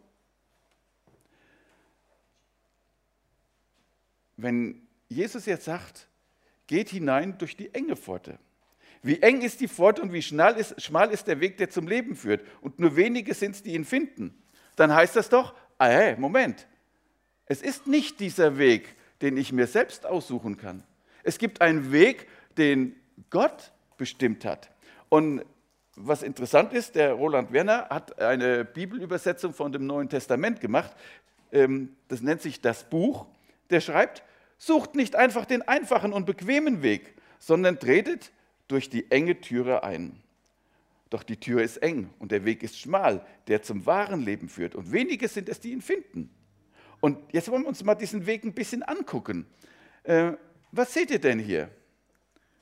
Wenn 4.37 4.87
Jesus 5.09 5.47
jetzt 5.47 5.65
sagt, 5.65 6.09
geht 6.67 6.91
hinein 6.91 7.38
durch 7.38 7.57
die 7.57 7.73
enge 7.75 7.97
Pforte. 7.97 8.38
Wie 9.03 9.23
eng 9.23 9.43
ist 9.43 9.61
die 9.61 9.69
Pforte 9.69 10.03
und 10.03 10.12
wie 10.12 10.23
schmal 10.23 10.57
ist, 10.57 10.83
schmal 10.83 11.11
ist 11.11 11.26
der 11.26 11.41
Weg, 11.41 11.59
der 11.59 11.71
zum 11.71 11.87
Leben 11.87 12.17
führt. 12.17 12.45
Und 12.61 12.79
nur 12.79 12.97
wenige 12.97 13.35
sind 13.35 13.55
es, 13.55 13.62
die 13.62 13.75
ihn 13.75 13.85
finden. 13.85 14.43
Dann 14.75 14.93
heißt 14.93 15.17
das 15.17 15.29
doch, 15.29 15.55
ah, 15.79 15.87
hey, 15.87 16.17
Moment, 16.17 16.67
es 17.47 17.62
ist 17.62 17.87
nicht 17.87 18.19
dieser 18.21 18.59
Weg, 18.59 18.97
den 19.23 19.37
ich 19.37 19.53
mir 19.53 19.67
selbst 19.67 20.05
aussuchen 20.05 20.57
kann. 20.57 20.83
Es 21.23 21.38
gibt 21.38 21.61
einen 21.61 21.93
Weg, 21.93 22.26
den 22.59 22.97
Gott 23.31 23.73
bestimmt 23.97 24.45
hat. 24.45 24.71
Und 25.09 25.45
was 25.97 26.23
interessant 26.23 26.73
ist, 26.73 26.95
der 26.95 27.13
Roland 27.15 27.53
Werner 27.53 27.89
hat 27.89 28.21
eine 28.21 28.65
Bibelübersetzung 28.65 29.55
von 29.55 29.73
dem 29.73 29.87
Neuen 29.87 30.09
Testament 30.09 30.61
gemacht. 30.61 30.95
Ähm, 31.53 31.97
das 32.09 32.21
nennt 32.21 32.43
sich 32.43 32.61
das 32.61 32.85
Buch. 32.85 33.27
Der 33.71 33.81
schreibt, 33.81 34.23
sucht 34.59 34.95
nicht 34.95 35.17
einfach 35.17 35.47
den 35.47 35.63
einfachen 35.63 36.13
und 36.13 36.27
bequemen 36.27 36.83
Weg, 36.83 37.15
sondern 37.39 37.79
tretet 37.79 38.33
durch 38.69 38.91
die 38.91 39.11
enge 39.11 39.41
Türe 39.41 39.85
ein. 39.85 40.21
Doch 41.09 41.23
die 41.23 41.39
Tür 41.39 41.63
ist 41.63 41.79
eng 41.79 42.11
und 42.19 42.33
der 42.33 42.45
Weg 42.45 42.63
ist 42.63 42.79
schmal, 42.79 43.25
der 43.47 43.63
zum 43.63 43.87
wahren 43.87 44.21
Leben 44.21 44.49
führt. 44.49 44.75
Und 44.75 44.93
wenige 44.93 45.29
sind 45.29 45.49
es, 45.49 45.61
die 45.61 45.73
ihn 45.73 45.81
finden. 45.81 46.31
Und 47.01 47.19
jetzt 47.33 47.51
wollen 47.51 47.63
wir 47.63 47.69
uns 47.69 47.85
mal 47.85 47.95
diesen 47.95 48.27
Weg 48.27 48.45
ein 48.45 48.53
bisschen 48.53 48.83
angucken. 48.83 49.47
Äh, 50.03 50.33
was 50.73 50.93
seht 50.93 51.11
ihr 51.11 51.21
denn 51.21 51.39
hier? 51.39 51.71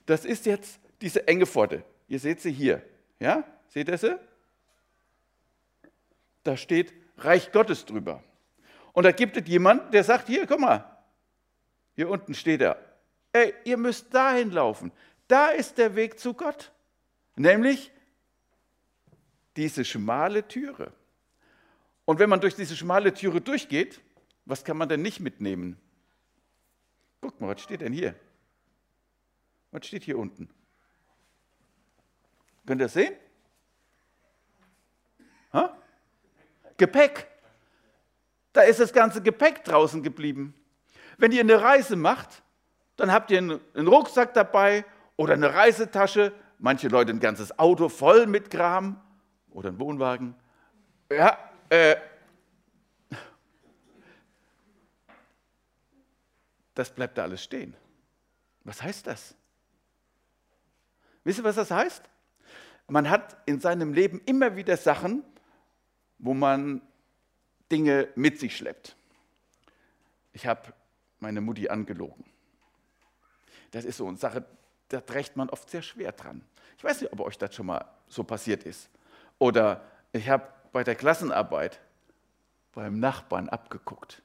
Das 0.06 0.24
ist 0.24 0.46
jetzt 0.46 0.78
diese 1.00 1.26
enge 1.26 1.46
Pforte. 1.46 1.84
Ihr 2.08 2.18
seht 2.18 2.40
sie 2.40 2.52
hier. 2.52 2.82
Ja? 3.18 3.44
Seht 3.68 3.88
ihr 3.88 3.98
sie? 3.98 4.18
Da 6.42 6.56
steht 6.56 6.92
Reich 7.18 7.52
Gottes 7.52 7.84
drüber. 7.84 8.22
Und 8.92 9.04
da 9.04 9.12
gibt 9.12 9.36
es 9.36 9.48
jemanden, 9.48 9.90
der 9.90 10.04
sagt, 10.04 10.28
hier, 10.28 10.46
guck 10.46 10.60
mal, 10.60 10.84
hier 11.94 12.08
unten 12.08 12.34
steht 12.34 12.60
er. 12.60 12.78
Ey, 13.32 13.54
ihr 13.64 13.76
müsst 13.76 14.14
dahin 14.14 14.50
laufen. 14.50 14.92
Da 15.26 15.48
ist 15.48 15.78
der 15.78 15.96
Weg 15.96 16.18
zu 16.18 16.34
Gott. 16.34 16.72
Nämlich 17.36 17.90
diese 19.56 19.84
schmale 19.84 20.46
Türe. 20.46 20.92
Und 22.04 22.18
wenn 22.18 22.28
man 22.28 22.40
durch 22.40 22.54
diese 22.54 22.76
schmale 22.76 23.14
Türe 23.14 23.40
durchgeht, 23.40 24.00
was 24.44 24.64
kann 24.64 24.76
man 24.76 24.88
denn 24.88 25.02
nicht 25.02 25.20
mitnehmen? 25.20 25.76
Guck 27.20 27.40
mal, 27.40 27.48
was 27.48 27.62
steht 27.62 27.80
denn 27.80 27.92
hier? 27.92 28.14
Was 29.70 29.86
steht 29.86 30.04
hier 30.04 30.18
unten? 30.18 30.48
Könnt 32.66 32.80
ihr 32.80 32.86
das 32.86 32.94
sehen? 32.94 33.14
Ha? 35.52 35.76
Gepäck. 36.76 37.28
Da 38.52 38.62
ist 38.62 38.80
das 38.80 38.92
ganze 38.92 39.22
Gepäck 39.22 39.64
draußen 39.64 40.02
geblieben. 40.02 40.54
Wenn 41.18 41.32
ihr 41.32 41.40
eine 41.40 41.60
Reise 41.60 41.96
macht, 41.96 42.42
dann 42.96 43.12
habt 43.12 43.30
ihr 43.30 43.38
einen 43.38 43.88
Rucksack 43.88 44.34
dabei 44.34 44.84
oder 45.16 45.34
eine 45.34 45.52
Reisetasche, 45.52 46.32
manche 46.58 46.88
Leute 46.88 47.10
ein 47.12 47.20
ganzes 47.20 47.58
Auto 47.58 47.88
voll 47.88 48.26
mit 48.26 48.50
Kram 48.50 49.00
oder 49.50 49.70
ein 49.70 49.78
Wohnwagen. 49.78 50.34
Ja, 51.10 51.38
äh, 51.68 51.96
das 56.74 56.90
bleibt 56.90 57.18
da 57.18 57.22
alles 57.24 57.42
stehen. 57.42 57.76
Was 58.64 58.82
heißt 58.82 59.06
das? 59.06 59.34
Wisst 61.22 61.38
ihr, 61.38 61.44
was 61.44 61.56
das 61.56 61.70
heißt? 61.70 62.02
Man 62.86 63.08
hat 63.08 63.36
in 63.46 63.60
seinem 63.60 63.92
Leben 63.92 64.20
immer 64.26 64.56
wieder 64.56 64.76
Sachen, 64.76 65.24
wo 66.18 66.34
man 66.34 66.82
Dinge 67.72 68.08
mit 68.14 68.38
sich 68.38 68.56
schleppt. 68.56 68.96
Ich 70.32 70.46
habe 70.46 70.72
meine 71.20 71.40
Mutti 71.40 71.68
angelogen. 71.68 72.24
Das 73.70 73.84
ist 73.84 73.96
so 73.96 74.06
eine 74.06 74.16
Sache, 74.16 74.44
da 74.88 75.00
trägt 75.00 75.36
man 75.36 75.48
oft 75.50 75.68
sehr 75.70 75.82
schwer 75.82 76.12
dran. 76.12 76.44
Ich 76.76 76.84
weiß 76.84 77.00
nicht, 77.00 77.12
ob 77.12 77.20
euch 77.20 77.38
das 77.38 77.54
schon 77.54 77.66
mal 77.66 77.84
so 78.08 78.22
passiert 78.22 78.64
ist. 78.64 78.88
Oder 79.38 79.84
ich 80.12 80.28
habe 80.28 80.46
bei 80.72 80.84
der 80.84 80.94
Klassenarbeit 80.94 81.80
beim 82.72 82.98
Nachbarn 82.98 83.48
abgeguckt, 83.48 84.22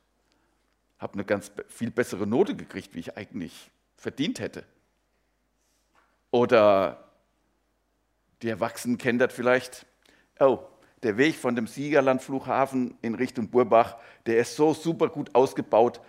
habe 0.98 1.13
eine 1.13 1.25
ganz 1.25 1.51
viel 1.68 1.92
bessere 1.92 2.28
Note 2.28 2.56
gekriegt, 2.56 2.94
wie 2.94 3.00
ich 3.00 3.18
eigentlich 3.18 3.72
verdient 3.96 4.39
hätte. 4.39 4.66
Oder 6.32 7.09
die 8.41 8.50
Erwachsenen 8.50 8.98
kennen 8.98 9.19
das 9.19 9.34
vielleicht. 9.34 9.86
Oh, 10.39 10.60
der 11.03 11.17
Weg 11.17 11.36
von 11.36 11.55
dem 11.55 11.67
Siegerlandflughafen 11.67 12.98
in 13.01 13.15
Richtung 13.15 13.50
Burbach, 13.50 13.98
der 14.25 14.39
ist 14.39 14.55
so 14.55 14.74
super 14.74 15.10
gut 15.10 15.34
ausgebaut. 15.36 16.01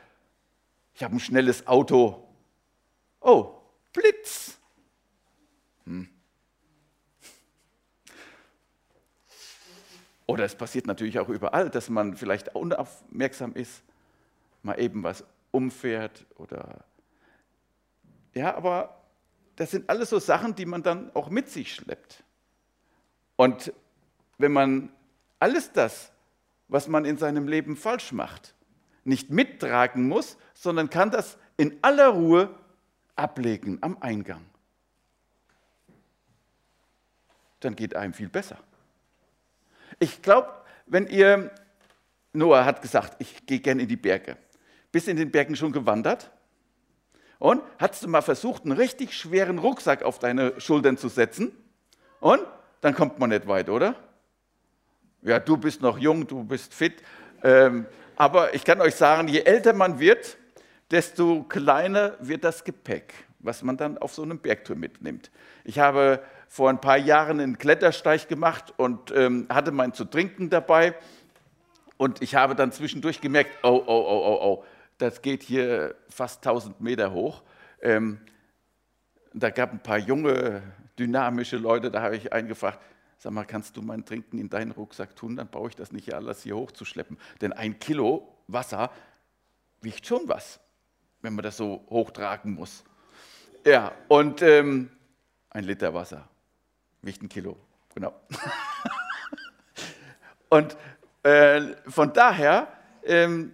Ich 0.94 1.02
habe 1.02 1.16
ein 1.16 1.20
schnelles 1.20 1.66
Auto. 1.66 2.28
Oh, 3.20 3.54
Blitz. 3.92 4.58
Hm. 5.84 6.08
Oder 10.26 10.44
es 10.44 10.54
passiert 10.54 10.86
natürlich 10.86 11.18
auch 11.18 11.28
überall, 11.28 11.70
dass 11.70 11.88
man 11.88 12.16
vielleicht 12.16 12.54
unaufmerksam 12.54 13.54
ist, 13.54 13.82
mal 14.62 14.78
eben 14.78 15.02
was 15.02 15.24
umfährt 15.50 16.24
oder 16.36 16.84
ja, 18.34 18.54
aber 18.54 18.99
das 19.60 19.72
sind 19.72 19.90
alles 19.90 20.08
so 20.08 20.18
Sachen, 20.18 20.54
die 20.54 20.64
man 20.64 20.82
dann 20.82 21.14
auch 21.14 21.28
mit 21.28 21.50
sich 21.50 21.74
schleppt. 21.74 22.24
Und 23.36 23.74
wenn 24.38 24.52
man 24.52 24.90
alles 25.38 25.70
das, 25.70 26.12
was 26.68 26.88
man 26.88 27.04
in 27.04 27.18
seinem 27.18 27.46
Leben 27.46 27.76
falsch 27.76 28.12
macht, 28.12 28.54
nicht 29.04 29.28
mittragen 29.28 30.08
muss, 30.08 30.38
sondern 30.54 30.88
kann 30.88 31.10
das 31.10 31.36
in 31.58 31.78
aller 31.82 32.08
Ruhe 32.08 32.48
ablegen 33.16 33.76
am 33.82 33.98
Eingang. 34.00 34.46
Dann 37.60 37.76
geht 37.76 37.94
einem 37.94 38.14
viel 38.14 38.30
besser. 38.30 38.56
Ich 39.98 40.22
glaube, 40.22 40.54
wenn 40.86 41.06
ihr, 41.06 41.50
Noah 42.32 42.64
hat 42.64 42.80
gesagt, 42.80 43.16
ich 43.18 43.44
gehe 43.44 43.60
gerne 43.60 43.82
in 43.82 43.88
die 43.88 43.96
Berge. 43.96 44.38
Bist 44.90 45.06
in 45.06 45.18
den 45.18 45.30
Bergen 45.30 45.54
schon 45.54 45.70
gewandert? 45.70 46.30
Und 47.40 47.62
hast 47.78 48.04
du 48.04 48.08
mal 48.08 48.20
versucht, 48.20 48.64
einen 48.64 48.72
richtig 48.72 49.16
schweren 49.16 49.58
Rucksack 49.58 50.02
auf 50.02 50.18
deine 50.18 50.60
Schultern 50.60 50.98
zu 50.98 51.08
setzen? 51.08 51.50
Und 52.20 52.42
dann 52.82 52.94
kommt 52.94 53.18
man 53.18 53.30
nicht 53.30 53.48
weit, 53.48 53.70
oder? 53.70 53.96
Ja, 55.22 55.40
du 55.40 55.56
bist 55.56 55.80
noch 55.80 55.98
jung, 55.98 56.26
du 56.26 56.44
bist 56.44 56.74
fit. 56.74 57.02
Ähm, 57.42 57.86
aber 58.16 58.54
ich 58.54 58.62
kann 58.62 58.80
euch 58.82 58.94
sagen, 58.94 59.26
je 59.26 59.40
älter 59.40 59.72
man 59.72 59.98
wird, 59.98 60.36
desto 60.90 61.42
kleiner 61.44 62.14
wird 62.20 62.44
das 62.44 62.62
Gepäck, 62.62 63.14
was 63.38 63.62
man 63.62 63.78
dann 63.78 63.96
auf 63.96 64.12
so 64.12 64.22
einem 64.22 64.38
Bergtour 64.38 64.76
mitnimmt. 64.76 65.30
Ich 65.64 65.78
habe 65.78 66.22
vor 66.46 66.68
ein 66.68 66.82
paar 66.82 66.98
Jahren 66.98 67.40
einen 67.40 67.56
Klettersteig 67.56 68.28
gemacht 68.28 68.74
und 68.76 69.12
ähm, 69.16 69.46
hatte 69.48 69.72
mein 69.72 69.94
zu 69.94 70.04
trinken 70.04 70.50
dabei. 70.50 70.94
Und 71.96 72.20
ich 72.20 72.34
habe 72.34 72.54
dann 72.54 72.70
zwischendurch 72.70 73.22
gemerkt, 73.22 73.50
oh, 73.62 73.68
oh, 73.68 73.82
oh, 73.86 74.22
oh, 74.26 74.38
oh, 74.42 74.64
das 75.00 75.22
geht 75.22 75.42
hier 75.42 75.94
fast 76.08 76.46
1000 76.46 76.80
Meter 76.80 77.12
hoch. 77.12 77.42
Ähm, 77.82 78.20
da 79.32 79.50
gab 79.50 79.70
es 79.70 79.74
ein 79.74 79.82
paar 79.82 79.98
junge, 79.98 80.62
dynamische 80.98 81.56
Leute, 81.56 81.90
da 81.90 82.02
habe 82.02 82.16
ich 82.16 82.32
einen 82.32 82.48
gefragt, 82.48 82.80
sag 83.18 83.32
mal, 83.32 83.44
kannst 83.44 83.76
du 83.76 83.82
mein 83.82 84.04
Trinken 84.04 84.38
in 84.38 84.50
deinen 84.50 84.72
Rucksack 84.72 85.16
tun? 85.16 85.36
Dann 85.36 85.48
brauche 85.48 85.68
ich 85.68 85.76
das 85.76 85.92
nicht 85.92 86.12
alles 86.14 86.42
hier 86.42 86.56
hochzuschleppen. 86.56 87.18
Denn 87.40 87.52
ein 87.52 87.78
Kilo 87.78 88.36
Wasser 88.48 88.90
wiegt 89.80 90.06
schon 90.06 90.28
was 90.28 90.60
wenn 91.22 91.34
man 91.34 91.42
das 91.42 91.56
so 91.56 91.84
hochtragen 91.90 92.54
muss. 92.54 92.84
Ja, 93.64 93.92
und 94.08 94.42
ähm, 94.42 94.90
ein 95.50 95.64
Liter 95.64 95.92
Wasser 95.92 96.28
wiegt 97.02 97.22
ein 97.22 97.28
Kilo, 97.28 97.56
genau. 97.94 98.14
und 100.48 100.76
äh, 101.22 101.60
von 101.88 102.12
daher, 102.12 102.68
ähm, 103.04 103.52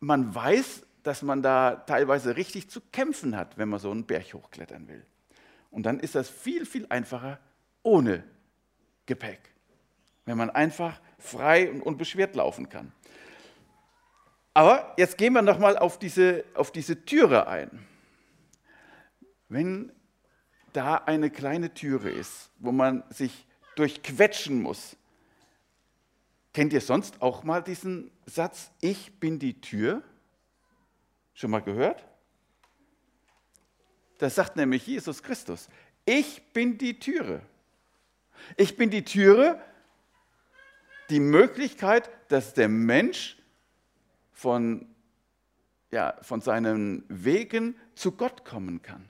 man 0.00 0.34
weiß, 0.34 0.86
dass 1.02 1.22
man 1.22 1.42
da 1.42 1.76
teilweise 1.76 2.36
richtig 2.36 2.68
zu 2.70 2.80
kämpfen 2.92 3.36
hat, 3.36 3.58
wenn 3.58 3.68
man 3.68 3.80
so 3.80 3.90
einen 3.90 4.04
Berg 4.04 4.34
hochklettern 4.34 4.88
will. 4.88 5.04
Und 5.70 5.84
dann 5.84 6.00
ist 6.00 6.14
das 6.14 6.28
viel, 6.28 6.66
viel 6.66 6.86
einfacher 6.88 7.38
ohne 7.82 8.24
Gepäck, 9.06 9.40
wenn 10.24 10.36
man 10.36 10.50
einfach 10.50 11.00
frei 11.18 11.70
und 11.70 11.82
unbeschwert 11.82 12.36
laufen 12.36 12.68
kann. 12.68 12.92
Aber 14.54 14.94
jetzt 14.96 15.18
gehen 15.18 15.32
wir 15.34 15.42
nochmal 15.42 15.76
auf 15.78 15.98
diese, 15.98 16.44
auf 16.54 16.72
diese 16.72 17.04
Türe 17.04 17.46
ein. 17.46 17.86
Wenn 19.48 19.92
da 20.72 20.96
eine 20.96 21.30
kleine 21.30 21.72
Türe 21.72 22.10
ist, 22.10 22.50
wo 22.58 22.72
man 22.72 23.04
sich 23.10 23.46
durchquetschen 23.76 24.60
muss. 24.60 24.96
Kennt 26.58 26.72
ihr 26.72 26.80
sonst 26.80 27.22
auch 27.22 27.44
mal 27.44 27.62
diesen 27.62 28.10
Satz, 28.26 28.72
ich 28.80 29.20
bin 29.20 29.38
die 29.38 29.60
Tür? 29.60 30.02
Schon 31.32 31.52
mal 31.52 31.60
gehört? 31.60 32.04
Das 34.18 34.34
sagt 34.34 34.56
nämlich 34.56 34.84
Jesus 34.84 35.22
Christus. 35.22 35.68
Ich 36.04 36.42
bin 36.52 36.76
die 36.76 36.98
Türe. 36.98 37.42
Ich 38.56 38.76
bin 38.76 38.90
die 38.90 39.04
Türe, 39.04 39.62
die 41.10 41.20
Möglichkeit, 41.20 42.10
dass 42.26 42.54
der 42.54 42.68
Mensch 42.68 43.36
von, 44.32 44.92
ja, 45.92 46.16
von 46.22 46.40
seinen 46.40 47.04
Wegen 47.06 47.76
zu 47.94 48.10
Gott 48.10 48.44
kommen 48.44 48.82
kann. 48.82 49.08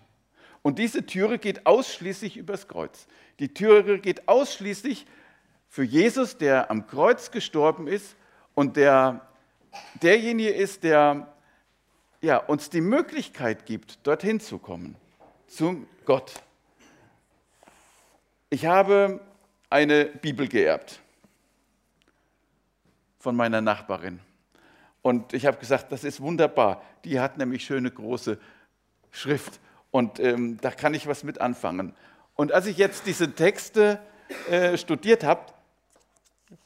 Und 0.60 0.78
diese 0.78 1.06
Türe 1.06 1.38
geht 1.38 1.64
ausschließlich 1.64 2.36
übers 2.36 2.68
Kreuz. 2.68 3.06
Die 3.38 3.54
Türe 3.54 4.00
geht 4.00 4.28
ausschließlich 4.28 5.06
für 5.68 5.84
Jesus, 5.84 6.38
der 6.38 6.70
am 6.70 6.86
Kreuz 6.86 7.30
gestorben 7.30 7.86
ist 7.86 8.16
und 8.54 8.76
der 8.76 9.28
derjenige 10.02 10.50
ist, 10.50 10.82
der 10.82 11.32
ja, 12.20 12.38
uns 12.38 12.70
die 12.70 12.80
Möglichkeit 12.80 13.66
gibt, 13.66 14.06
dorthin 14.06 14.40
zu 14.40 14.58
kommen, 14.58 14.96
zu 15.46 15.86
Gott. 16.04 16.32
Ich 18.50 18.66
habe 18.66 19.20
eine 19.70 20.06
Bibel 20.06 20.48
geerbt 20.48 21.00
von 23.18 23.36
meiner 23.36 23.60
Nachbarin. 23.60 24.20
Und 25.02 25.32
ich 25.32 25.46
habe 25.46 25.58
gesagt, 25.58 25.92
das 25.92 26.02
ist 26.02 26.20
wunderbar. 26.20 26.82
Die 27.04 27.20
hat 27.20 27.38
nämlich 27.38 27.64
schöne 27.64 27.90
große 27.90 28.38
Schrift 29.10 29.60
und 29.90 30.20
ähm, 30.20 30.58
da 30.60 30.70
kann 30.70 30.94
ich 30.94 31.06
was 31.06 31.24
mit 31.24 31.40
anfangen. 31.40 31.94
Und 32.34 32.52
als 32.52 32.66
ich 32.66 32.76
jetzt 32.76 33.06
diese 33.06 33.34
Texte 33.34 34.00
äh, 34.50 34.76
studiert 34.76 35.24
habe, 35.24 35.42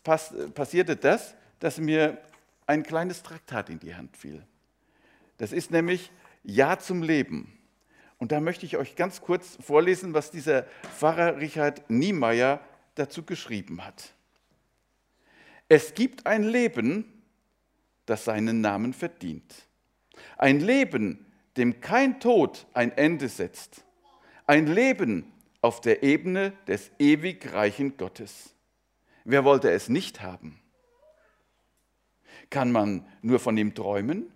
pass, 0.02 0.34
passierte 0.54 0.96
das, 0.96 1.34
dass 1.60 1.78
mir 1.78 2.18
ein 2.66 2.82
kleines 2.82 3.22
Traktat 3.22 3.70
in 3.70 3.78
die 3.78 3.94
Hand 3.94 4.16
fiel. 4.16 4.42
Das 5.38 5.52
ist 5.52 5.70
nämlich 5.70 6.10
Ja 6.44 6.78
zum 6.78 7.02
Leben. 7.02 7.58
Und 8.18 8.30
da 8.30 8.40
möchte 8.40 8.64
ich 8.66 8.76
euch 8.76 8.94
ganz 8.94 9.20
kurz 9.20 9.58
vorlesen, 9.60 10.14
was 10.14 10.30
dieser 10.30 10.64
Pfarrer 10.96 11.38
Richard 11.38 11.90
Niemeyer 11.90 12.60
dazu 12.94 13.24
geschrieben 13.24 13.84
hat. 13.84 14.14
Es 15.68 15.94
gibt 15.94 16.26
ein 16.26 16.44
Leben, 16.44 17.22
das 18.06 18.24
seinen 18.24 18.60
Namen 18.60 18.92
verdient. 18.92 19.66
Ein 20.36 20.60
Leben, 20.60 21.26
dem 21.56 21.80
kein 21.80 22.20
Tod 22.20 22.66
ein 22.74 22.96
Ende 22.96 23.28
setzt. 23.28 23.84
Ein 24.46 24.66
Leben 24.66 25.32
auf 25.60 25.80
der 25.80 26.02
Ebene 26.02 26.52
des 26.66 26.90
ewig 26.98 27.52
reichen 27.52 27.96
Gottes. 27.96 28.54
Wer 29.24 29.44
wollte 29.44 29.70
es 29.70 29.88
nicht 29.88 30.22
haben? 30.22 30.58
Kann 32.50 32.72
man 32.72 33.06
nur 33.22 33.38
von 33.38 33.56
ihm 33.56 33.74
träumen? 33.74 34.32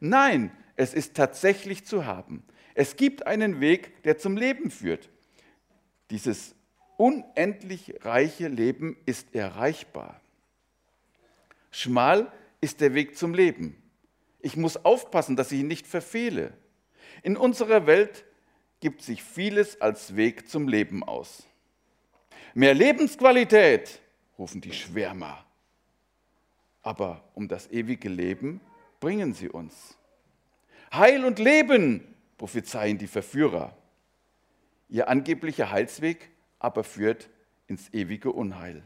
Nein, 0.00 0.50
es 0.76 0.94
ist 0.94 1.14
tatsächlich 1.14 1.84
zu 1.84 2.06
haben. 2.06 2.44
Es 2.74 2.96
gibt 2.96 3.26
einen 3.26 3.60
Weg, 3.60 4.02
der 4.02 4.18
zum 4.18 4.36
Leben 4.36 4.70
führt. 4.70 5.10
Dieses 6.10 6.54
unendlich 6.96 7.94
reiche 8.02 8.48
Leben 8.48 8.96
ist 9.06 9.34
erreichbar. 9.34 10.20
Schmal 11.70 12.30
ist 12.60 12.80
der 12.80 12.94
Weg 12.94 13.16
zum 13.16 13.34
Leben. 13.34 13.82
Ich 14.40 14.56
muss 14.56 14.84
aufpassen, 14.84 15.36
dass 15.36 15.52
ich 15.52 15.60
ihn 15.60 15.68
nicht 15.68 15.86
verfehle. 15.86 16.52
In 17.22 17.36
unserer 17.36 17.86
Welt 17.86 18.24
gibt 18.80 19.02
sich 19.02 19.22
vieles 19.22 19.80
als 19.80 20.16
Weg 20.16 20.48
zum 20.48 20.68
Leben 20.68 21.02
aus. 21.02 21.46
Mehr 22.54 22.74
Lebensqualität, 22.74 24.01
rufen 24.42 24.60
die 24.60 24.72
Schwärmer. 24.72 25.46
Aber 26.82 27.22
um 27.34 27.46
das 27.46 27.70
ewige 27.70 28.08
Leben 28.08 28.60
bringen 28.98 29.34
sie 29.34 29.48
uns. 29.48 29.96
Heil 30.92 31.24
und 31.24 31.38
Leben, 31.38 32.12
prophezeien 32.38 32.98
die 32.98 33.06
Verführer. 33.06 33.76
Ihr 34.88 35.08
angeblicher 35.08 35.70
Heilsweg 35.70 36.28
aber 36.58 36.82
führt 36.82 37.30
ins 37.68 37.94
ewige 37.94 38.32
Unheil. 38.32 38.82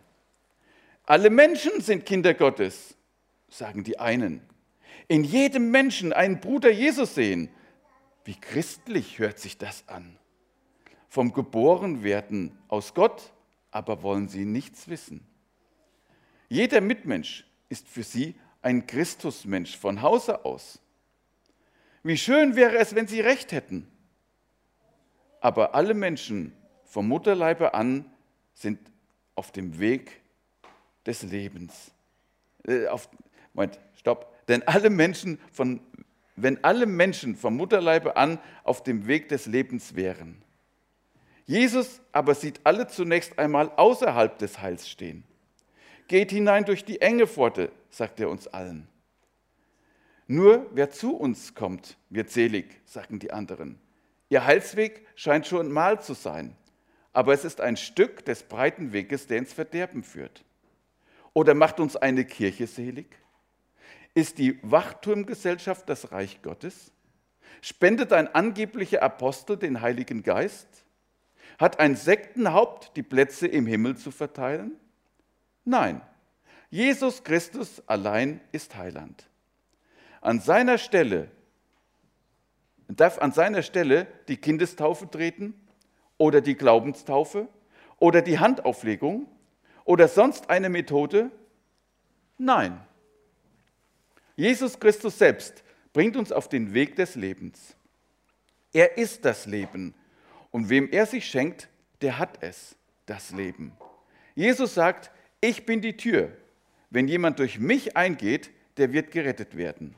Alle 1.04 1.30
Menschen 1.30 1.80
sind 1.80 2.04
Kinder 2.04 2.34
Gottes, 2.34 2.94
sagen 3.48 3.82
die 3.82 3.98
einen. 3.98 4.42
In 5.08 5.24
jedem 5.24 5.70
Menschen 5.70 6.12
einen 6.12 6.38
Bruder 6.38 6.70
Jesus 6.70 7.14
sehen. 7.14 7.48
Wie 8.24 8.38
christlich 8.38 9.18
hört 9.18 9.38
sich 9.38 9.56
das 9.56 9.88
an. 9.88 10.18
Vom 11.08 11.32
Geborenwerden 11.32 12.58
aus 12.68 12.92
Gott, 12.92 13.32
aber 13.70 14.02
wollen 14.02 14.28
sie 14.28 14.44
nichts 14.44 14.88
wissen. 14.88 15.26
Jeder 16.48 16.80
Mitmensch 16.80 17.44
ist 17.68 17.88
für 17.88 18.02
sie 18.02 18.34
ein 18.62 18.86
Christusmensch 18.86 19.76
von 19.76 20.02
Hause 20.02 20.44
aus. 20.44 20.80
Wie 22.02 22.16
schön 22.16 22.56
wäre 22.56 22.76
es, 22.76 22.94
wenn 22.94 23.08
sie 23.08 23.20
recht 23.20 23.52
hätten. 23.52 23.88
Aber 25.40 25.74
alle 25.74 25.94
Menschen 25.94 26.52
vom 26.84 27.08
Mutterleibe 27.08 27.74
an 27.74 28.04
sind 28.54 28.78
auf 29.34 29.52
dem 29.52 29.78
Weg 29.78 30.20
des 31.04 31.22
Lebens. 31.22 31.92
Äh, 32.66 32.86
auf, 32.86 33.08
Moment, 33.52 33.78
stopp. 33.96 34.32
Denn 34.48 34.62
alle 34.66 34.90
Menschen 34.90 35.38
von, 35.52 35.80
wenn 36.36 36.62
alle 36.64 36.86
Menschen 36.86 37.36
vom 37.36 37.56
Mutterleibe 37.56 38.16
an 38.16 38.38
auf 38.64 38.82
dem 38.82 39.06
Weg 39.06 39.28
des 39.28 39.46
Lebens 39.46 39.94
wären. 39.96 40.42
Jesus 41.44 42.00
aber 42.12 42.34
sieht 42.34 42.60
alle 42.64 42.88
zunächst 42.88 43.38
einmal 43.38 43.70
außerhalb 43.70 44.38
des 44.38 44.60
Heils 44.60 44.88
stehen. 44.88 45.24
Geht 46.08 46.30
hinein 46.30 46.64
durch 46.64 46.84
die 46.84 47.00
enge 47.00 47.26
Pforte, 47.26 47.70
sagt 47.90 48.20
er 48.20 48.30
uns 48.30 48.46
allen. 48.48 48.88
Nur 50.26 50.66
wer 50.72 50.90
zu 50.90 51.16
uns 51.16 51.54
kommt, 51.54 51.96
wird 52.10 52.30
selig, 52.30 52.80
sagen 52.84 53.18
die 53.18 53.32
anderen. 53.32 53.78
Ihr 54.28 54.44
Heilsweg 54.44 55.06
scheint 55.14 55.46
schon 55.46 55.70
mal 55.70 56.00
zu 56.00 56.14
sein 56.14 56.56
aber 57.16 57.32
es 57.32 57.46
ist 57.46 57.62
ein 57.62 57.78
Stück 57.78 58.26
des 58.26 58.42
breiten 58.42 58.92
Weges, 58.92 59.26
der 59.26 59.38
ins 59.38 59.54
Verderben 59.54 60.02
führt. 60.02 60.44
Oder 61.32 61.54
macht 61.54 61.80
uns 61.80 61.96
eine 61.96 62.26
Kirche 62.26 62.66
selig? 62.66 63.06
Ist 64.12 64.36
die 64.36 64.58
Wachturmgesellschaft 64.62 65.88
das 65.88 66.12
Reich 66.12 66.42
Gottes? 66.42 66.92
Spendet 67.62 68.12
ein 68.12 68.28
angeblicher 68.34 69.02
Apostel 69.02 69.56
den 69.56 69.80
Heiligen 69.80 70.24
Geist? 70.24 70.68
Hat 71.58 71.80
ein 71.80 71.96
Sektenhaupt 71.96 72.94
die 72.98 73.02
Plätze 73.02 73.46
im 73.46 73.66
Himmel 73.66 73.96
zu 73.96 74.10
verteilen? 74.10 74.72
Nein, 75.66 76.00
Jesus 76.70 77.24
Christus 77.24 77.82
allein 77.88 78.40
ist 78.52 78.76
Heiland. 78.76 79.28
An 80.20 80.40
seiner 80.40 80.78
Stelle 80.78 81.28
darf 82.88 83.18
an 83.18 83.32
seiner 83.32 83.62
Stelle 83.62 84.06
die 84.28 84.36
Kindestaufe 84.36 85.10
treten 85.10 85.54
oder 86.18 86.40
die 86.40 86.54
Glaubenstaufe 86.54 87.48
oder 87.98 88.22
die 88.22 88.38
Handauflegung 88.38 89.26
oder 89.84 90.06
sonst 90.06 90.50
eine 90.50 90.68
Methode? 90.68 91.32
Nein. 92.38 92.80
Jesus 94.36 94.78
Christus 94.78 95.18
selbst 95.18 95.64
bringt 95.92 96.16
uns 96.16 96.30
auf 96.30 96.48
den 96.48 96.74
Weg 96.74 96.94
des 96.94 97.16
Lebens. 97.16 97.74
Er 98.72 98.98
ist 98.98 99.24
das 99.24 99.46
Leben 99.46 99.94
und 100.52 100.68
wem 100.68 100.88
er 100.92 101.06
sich 101.06 101.26
schenkt, 101.26 101.68
der 102.02 102.18
hat 102.18 102.38
es, 102.40 102.76
das 103.06 103.32
Leben. 103.32 103.72
Jesus 104.36 104.74
sagt, 104.74 105.10
ich 105.46 105.64
bin 105.64 105.80
die 105.80 105.96
Tür. 105.96 106.32
Wenn 106.90 107.08
jemand 107.08 107.38
durch 107.38 107.58
mich 107.58 107.96
eingeht, 107.96 108.50
der 108.76 108.92
wird 108.92 109.10
gerettet 109.10 109.56
werden. 109.56 109.94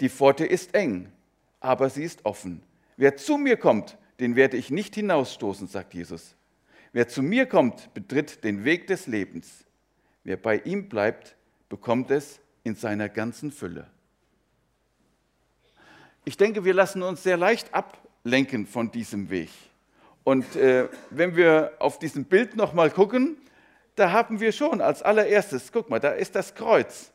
Die 0.00 0.08
Pforte 0.08 0.44
ist 0.44 0.74
eng, 0.74 1.12
aber 1.60 1.90
sie 1.90 2.04
ist 2.04 2.24
offen. 2.24 2.62
Wer 2.96 3.16
zu 3.16 3.36
mir 3.38 3.56
kommt, 3.56 3.96
den 4.20 4.36
werde 4.36 4.56
ich 4.56 4.70
nicht 4.70 4.94
hinausstoßen, 4.94 5.68
sagt 5.68 5.94
Jesus. 5.94 6.34
Wer 6.92 7.06
zu 7.08 7.22
mir 7.22 7.46
kommt, 7.46 7.92
betritt 7.94 8.42
den 8.42 8.64
Weg 8.64 8.86
des 8.88 9.06
Lebens. 9.06 9.64
Wer 10.24 10.36
bei 10.36 10.58
ihm 10.58 10.88
bleibt, 10.88 11.36
bekommt 11.68 12.10
es 12.10 12.40
in 12.64 12.74
seiner 12.74 13.08
ganzen 13.08 13.52
Fülle. 13.52 13.86
Ich 16.24 16.36
denke, 16.36 16.64
wir 16.64 16.74
lassen 16.74 17.02
uns 17.02 17.22
sehr 17.22 17.36
leicht 17.36 17.72
ablenken 17.72 18.66
von 18.66 18.90
diesem 18.90 19.30
Weg. 19.30 19.50
Und 20.24 20.56
äh, 20.56 20.88
wenn 21.10 21.36
wir 21.36 21.72
auf 21.78 21.98
diesem 21.98 22.24
Bild 22.24 22.56
nochmal 22.56 22.90
gucken, 22.90 23.36
da 23.98 24.12
haben 24.12 24.40
wir 24.40 24.52
schon 24.52 24.80
als 24.80 25.02
allererstes, 25.02 25.72
guck 25.72 25.90
mal, 25.90 26.00
da 26.00 26.10
ist 26.10 26.34
das 26.34 26.54
Kreuz. 26.54 27.12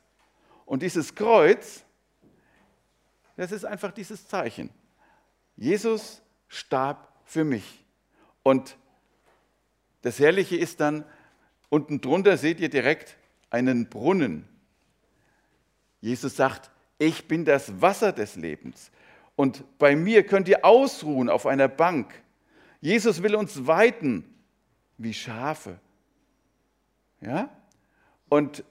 Und 0.66 0.82
dieses 0.82 1.16
Kreuz, 1.16 1.84
das 3.38 3.52
ist 3.52 3.66
einfach 3.66 3.92
dieses 3.92 4.28
Zeichen. 4.28 4.70
Jesus 5.56 6.22
starb 6.48 7.12
für 7.26 7.44
mich. 7.44 7.84
Und 8.44 8.78
das 10.02 10.20
Herrliche 10.20 10.58
ist 10.58 10.80
dann, 10.80 11.06
unten 11.70 12.02
drunter 12.02 12.38
seht 12.38 12.60
ihr 12.60 12.70
direkt 12.70 13.18
einen 13.50 13.90
Brunnen. 13.90 14.48
Jesus 16.02 16.36
sagt, 16.36 16.70
ich 16.98 17.28
bin 17.28 17.46
das 17.46 17.82
Wasser 17.82 18.12
des 18.12 18.36
Lebens. 18.36 18.92
Und 19.36 19.64
bei 19.78 19.96
mir 19.96 20.26
könnt 20.26 20.48
ihr 20.48 20.66
ausruhen 20.66 21.30
auf 21.30 21.46
einer 21.48 21.68
Bank. 21.68 22.14
Jesus 22.82 23.24
will 23.24 23.36
uns 23.36 23.66
weiten 23.66 24.26
wie 24.98 25.14
Schafe. 25.14 25.80
Ja? 27.26 27.50
Und 28.30 28.64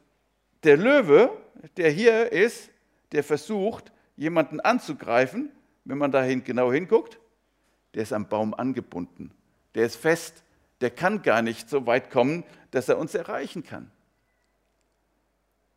der 0.64 0.76
Löwe, 0.76 1.30
der 1.76 1.90
hier 1.90 2.32
ist, 2.32 2.70
der 3.12 3.24
versucht, 3.24 3.92
jemanden 4.16 4.60
anzugreifen, 4.60 5.50
wenn 5.84 5.98
man 5.98 6.12
da 6.12 6.26
genau 6.26 6.72
hinguckt, 6.72 7.18
der 7.94 8.02
ist 8.02 8.12
am 8.12 8.28
Baum 8.28 8.54
angebunden. 8.54 9.32
Der 9.74 9.86
ist 9.86 9.96
fest. 9.96 10.44
Der 10.80 10.90
kann 10.90 11.22
gar 11.22 11.42
nicht 11.42 11.68
so 11.68 11.86
weit 11.86 12.10
kommen, 12.10 12.44
dass 12.70 12.88
er 12.88 12.98
uns 12.98 13.14
erreichen 13.14 13.62
kann. 13.62 13.90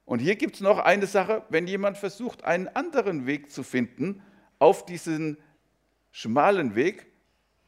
Und 0.05 0.19
hier 0.19 0.35
gibt 0.35 0.55
es 0.55 0.61
noch 0.61 0.79
eine 0.79 1.07
Sache, 1.07 1.43
wenn 1.49 1.67
jemand 1.67 1.97
versucht, 1.97 2.43
einen 2.43 2.67
anderen 2.67 3.25
Weg 3.25 3.51
zu 3.51 3.63
finden 3.63 4.21
auf 4.59 4.85
diesen 4.85 5.37
schmalen 6.11 6.75
Weg, 6.75 7.07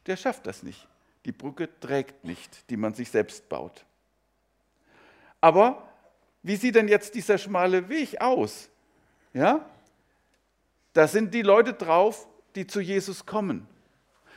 der 0.05 0.15
schafft 0.15 0.45
das 0.45 0.63
nicht. 0.63 0.87
Die 1.25 1.31
Brücke 1.31 1.67
trägt 1.79 2.23
nicht, 2.23 2.69
die 2.69 2.77
man 2.77 2.93
sich 2.93 3.09
selbst 3.09 3.49
baut. 3.49 3.85
Aber 5.41 5.87
wie 6.43 6.55
sieht 6.55 6.75
denn 6.75 6.87
jetzt 6.87 7.15
dieser 7.15 7.37
schmale 7.37 7.89
Weg 7.89 8.19
aus? 8.21 8.69
Ja? 9.33 9.65
Da 10.93 11.07
sind 11.07 11.33
die 11.33 11.41
Leute 11.41 11.73
drauf, 11.73 12.27
die 12.55 12.65
zu 12.65 12.79
Jesus 12.79 13.25
kommen. 13.25 13.67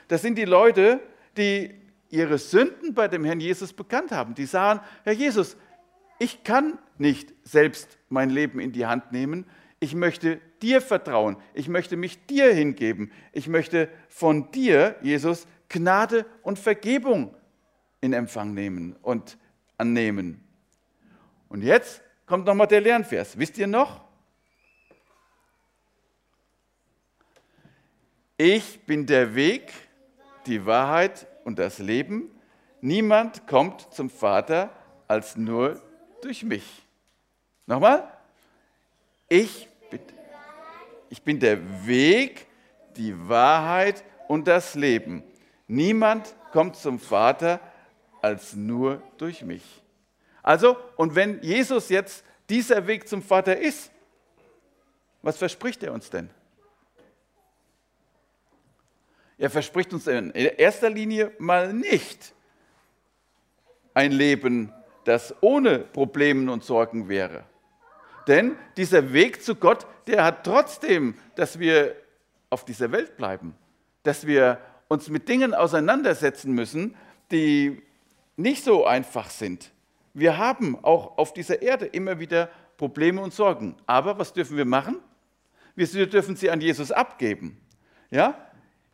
Das 0.09 0.23
sind 0.23 0.37
die 0.37 0.45
Leute, 0.45 1.01
die 1.37 1.75
ihre 2.11 2.39
Sünden 2.39 2.95
bei 2.95 3.09
dem 3.09 3.25
Herrn 3.25 3.41
Jesus 3.41 3.73
bekannt 3.73 4.11
haben. 4.11 4.35
Die 4.35 4.47
sagen, 4.47 4.81
Herr 5.05 5.13
Jesus, 5.13 5.57
ich 6.19 6.45
kann 6.45 6.79
nicht 6.99 7.33
selbst 7.45 7.97
mein 8.09 8.29
Leben 8.29 8.61
in 8.61 8.73
die 8.73 8.87
Hand 8.87 9.13
nehmen. 9.13 9.47
Ich 9.79 9.95
möchte 9.95 10.41
dir 10.61 10.83
vertrauen. 10.83 11.37
Ich 11.55 11.69
möchte 11.69 11.97
mich 11.97 12.27
dir 12.27 12.53
hingeben. 12.53 13.11
Ich 13.33 13.49
möchte 13.49 13.89
von 14.09 14.51
dir, 14.51 14.97
Jesus, 15.01 15.47
Gnade 15.71 16.27
und 16.43 16.59
Vergebung 16.59 17.35
in 18.01 18.13
Empfang 18.13 18.53
nehmen 18.53 18.97
und 19.01 19.39
annehmen. 19.79 20.45
Und 21.51 21.63
jetzt 21.63 22.01
kommt 22.27 22.47
nochmal 22.47 22.69
der 22.69 22.81
Lernvers. 22.81 23.37
Wisst 23.37 23.59
ihr 23.59 23.67
noch? 23.67 24.01
Ich 28.39 28.81
bin 28.87 29.05
der 29.05 29.35
Weg, 29.35 29.73
die 30.47 30.65
Wahrheit 30.65 31.27
und 31.45 31.59
das 31.59 31.79
Leben. 31.81 32.31
Niemand 32.81 33.47
kommt 33.47 33.93
zum 33.93 34.09
Vater 34.09 34.71
als 35.09 35.37
nur 35.37 35.83
durch 36.23 36.45
mich. 36.45 36.65
Nochmal. 37.67 38.09
Ich 39.29 39.69
bin, 39.91 40.01
ich 41.11 41.21
bin 41.21 41.41
der 41.41 41.87
Weg, 41.87 42.47
die 42.97 43.29
Wahrheit 43.29 44.05
und 44.29 44.47
das 44.47 44.77
Leben. 44.77 45.25
Niemand 45.67 46.35
kommt 46.53 46.77
zum 46.77 47.01
Vater 47.01 47.61
als 48.23 48.55
nur 48.55 49.03
durch 49.19 49.43
mich. 49.43 49.83
Also, 50.42 50.76
und 50.96 51.14
wenn 51.14 51.42
Jesus 51.42 51.88
jetzt 51.88 52.24
dieser 52.48 52.87
Weg 52.87 53.09
zum 53.09 53.22
Vater 53.22 53.57
ist, 53.57 53.90
was 55.22 55.37
verspricht 55.37 55.83
er 55.83 55.92
uns 55.92 56.11
denn? 56.11 56.31
Er 59.38 59.50
verspricht 59.50 59.92
uns 59.92 60.07
in 60.07 60.31
erster 60.33 60.90
Linie 60.90 61.33
mal 61.38 61.72
nicht 61.72 62.35
ein 63.94 64.12
Leben 64.12 64.72
das 65.05 65.35
ohne 65.40 65.79
Problemen 65.79 66.48
und 66.48 66.62
Sorgen 66.62 67.09
wäre. 67.09 67.44
Denn 68.26 68.57
dieser 68.76 69.12
Weg 69.12 69.42
zu 69.42 69.55
Gott, 69.55 69.87
der 70.07 70.24
hat 70.24 70.44
trotzdem, 70.44 71.14
dass 71.37 71.59
wir 71.59 71.96
auf 72.50 72.64
dieser 72.64 72.92
Welt 72.92 73.16
bleiben, 73.16 73.55
dass 74.03 74.26
wir 74.26 74.59
uns 74.88 75.09
mit 75.09 75.29
Dingen 75.29 75.55
auseinandersetzen 75.55 76.53
müssen, 76.53 76.96
die 77.31 77.83
nicht 78.37 78.64
so 78.64 78.87
einfach 78.87 79.31
sind. 79.31 79.72
Wir 80.14 80.38
haben 80.38 80.83
auch 80.83 81.18
auf 81.18 81.33
dieser 81.33 81.62
Erde 81.62 81.87
immer 81.87 82.18
wieder 82.18 82.51
Probleme 82.77 83.20
und 83.20 83.33
Sorgen. 83.33 83.77
Aber 83.87 84.18
was 84.18 84.33
dürfen 84.33 84.57
wir 84.57 84.64
machen? 84.64 84.99
Wir 85.75 86.07
dürfen 86.07 86.37
sie 86.37 86.51
an 86.51 86.61
Jesus 86.61 86.90
abgeben. 86.90 87.61
Ja? 88.11 88.35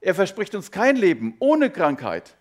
Er 0.00 0.14
verspricht 0.14 0.54
uns 0.54 0.70
kein 0.70 0.96
Leben 0.96 1.36
ohne 1.38 1.70
Krankheit. 1.70 2.36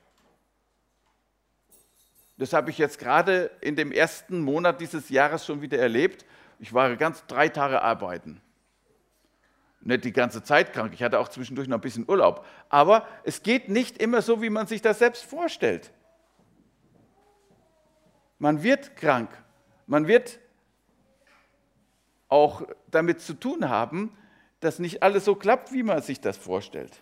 Das 2.37 2.51
habe 2.51 2.69
ich 2.69 2.77
jetzt 2.77 2.99
gerade 2.99 3.49
in 3.61 3.75
dem 3.75 3.91
ersten 3.91 4.41
Monat 4.41 4.81
dieses 4.81 5.09
Jahres 5.09 5.45
schon 5.45 5.61
wieder 5.61 5.77
erlebt. 5.77 6.25
Ich 6.59 6.73
war 6.73 6.95
ganz 6.97 7.25
drei 7.27 7.47
Tage 7.47 7.81
arbeiten. 7.81 8.41
Nicht 9.81 10.03
die 10.03 10.11
ganze 10.11 10.43
Zeit 10.43 10.73
krank, 10.73 10.93
ich 10.93 11.03
hatte 11.03 11.19
auch 11.19 11.29
zwischendurch 11.29 11.67
noch 11.67 11.77
ein 11.77 11.81
bisschen 11.81 12.09
Urlaub. 12.09 12.45
Aber 12.69 13.07
es 13.23 13.43
geht 13.43 13.69
nicht 13.69 13.99
immer 13.99 14.21
so, 14.21 14.41
wie 14.41 14.49
man 14.49 14.67
sich 14.67 14.81
das 14.81 14.99
selbst 14.99 15.23
vorstellt. 15.23 15.91
Man 18.39 18.63
wird 18.63 18.95
krank. 18.95 19.29
Man 19.87 20.07
wird 20.07 20.39
auch 22.27 22.63
damit 22.91 23.21
zu 23.21 23.33
tun 23.33 23.69
haben, 23.69 24.15
dass 24.59 24.79
nicht 24.79 25.03
alles 25.03 25.25
so 25.25 25.35
klappt, 25.35 25.71
wie 25.71 25.83
man 25.83 26.01
sich 26.01 26.19
das 26.19 26.37
vorstellt. 26.37 27.01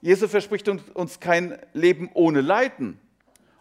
Jesus 0.00 0.30
verspricht 0.30 0.68
uns 0.68 1.20
kein 1.20 1.58
Leben 1.72 2.10
ohne 2.12 2.40
Leiden. 2.40 3.00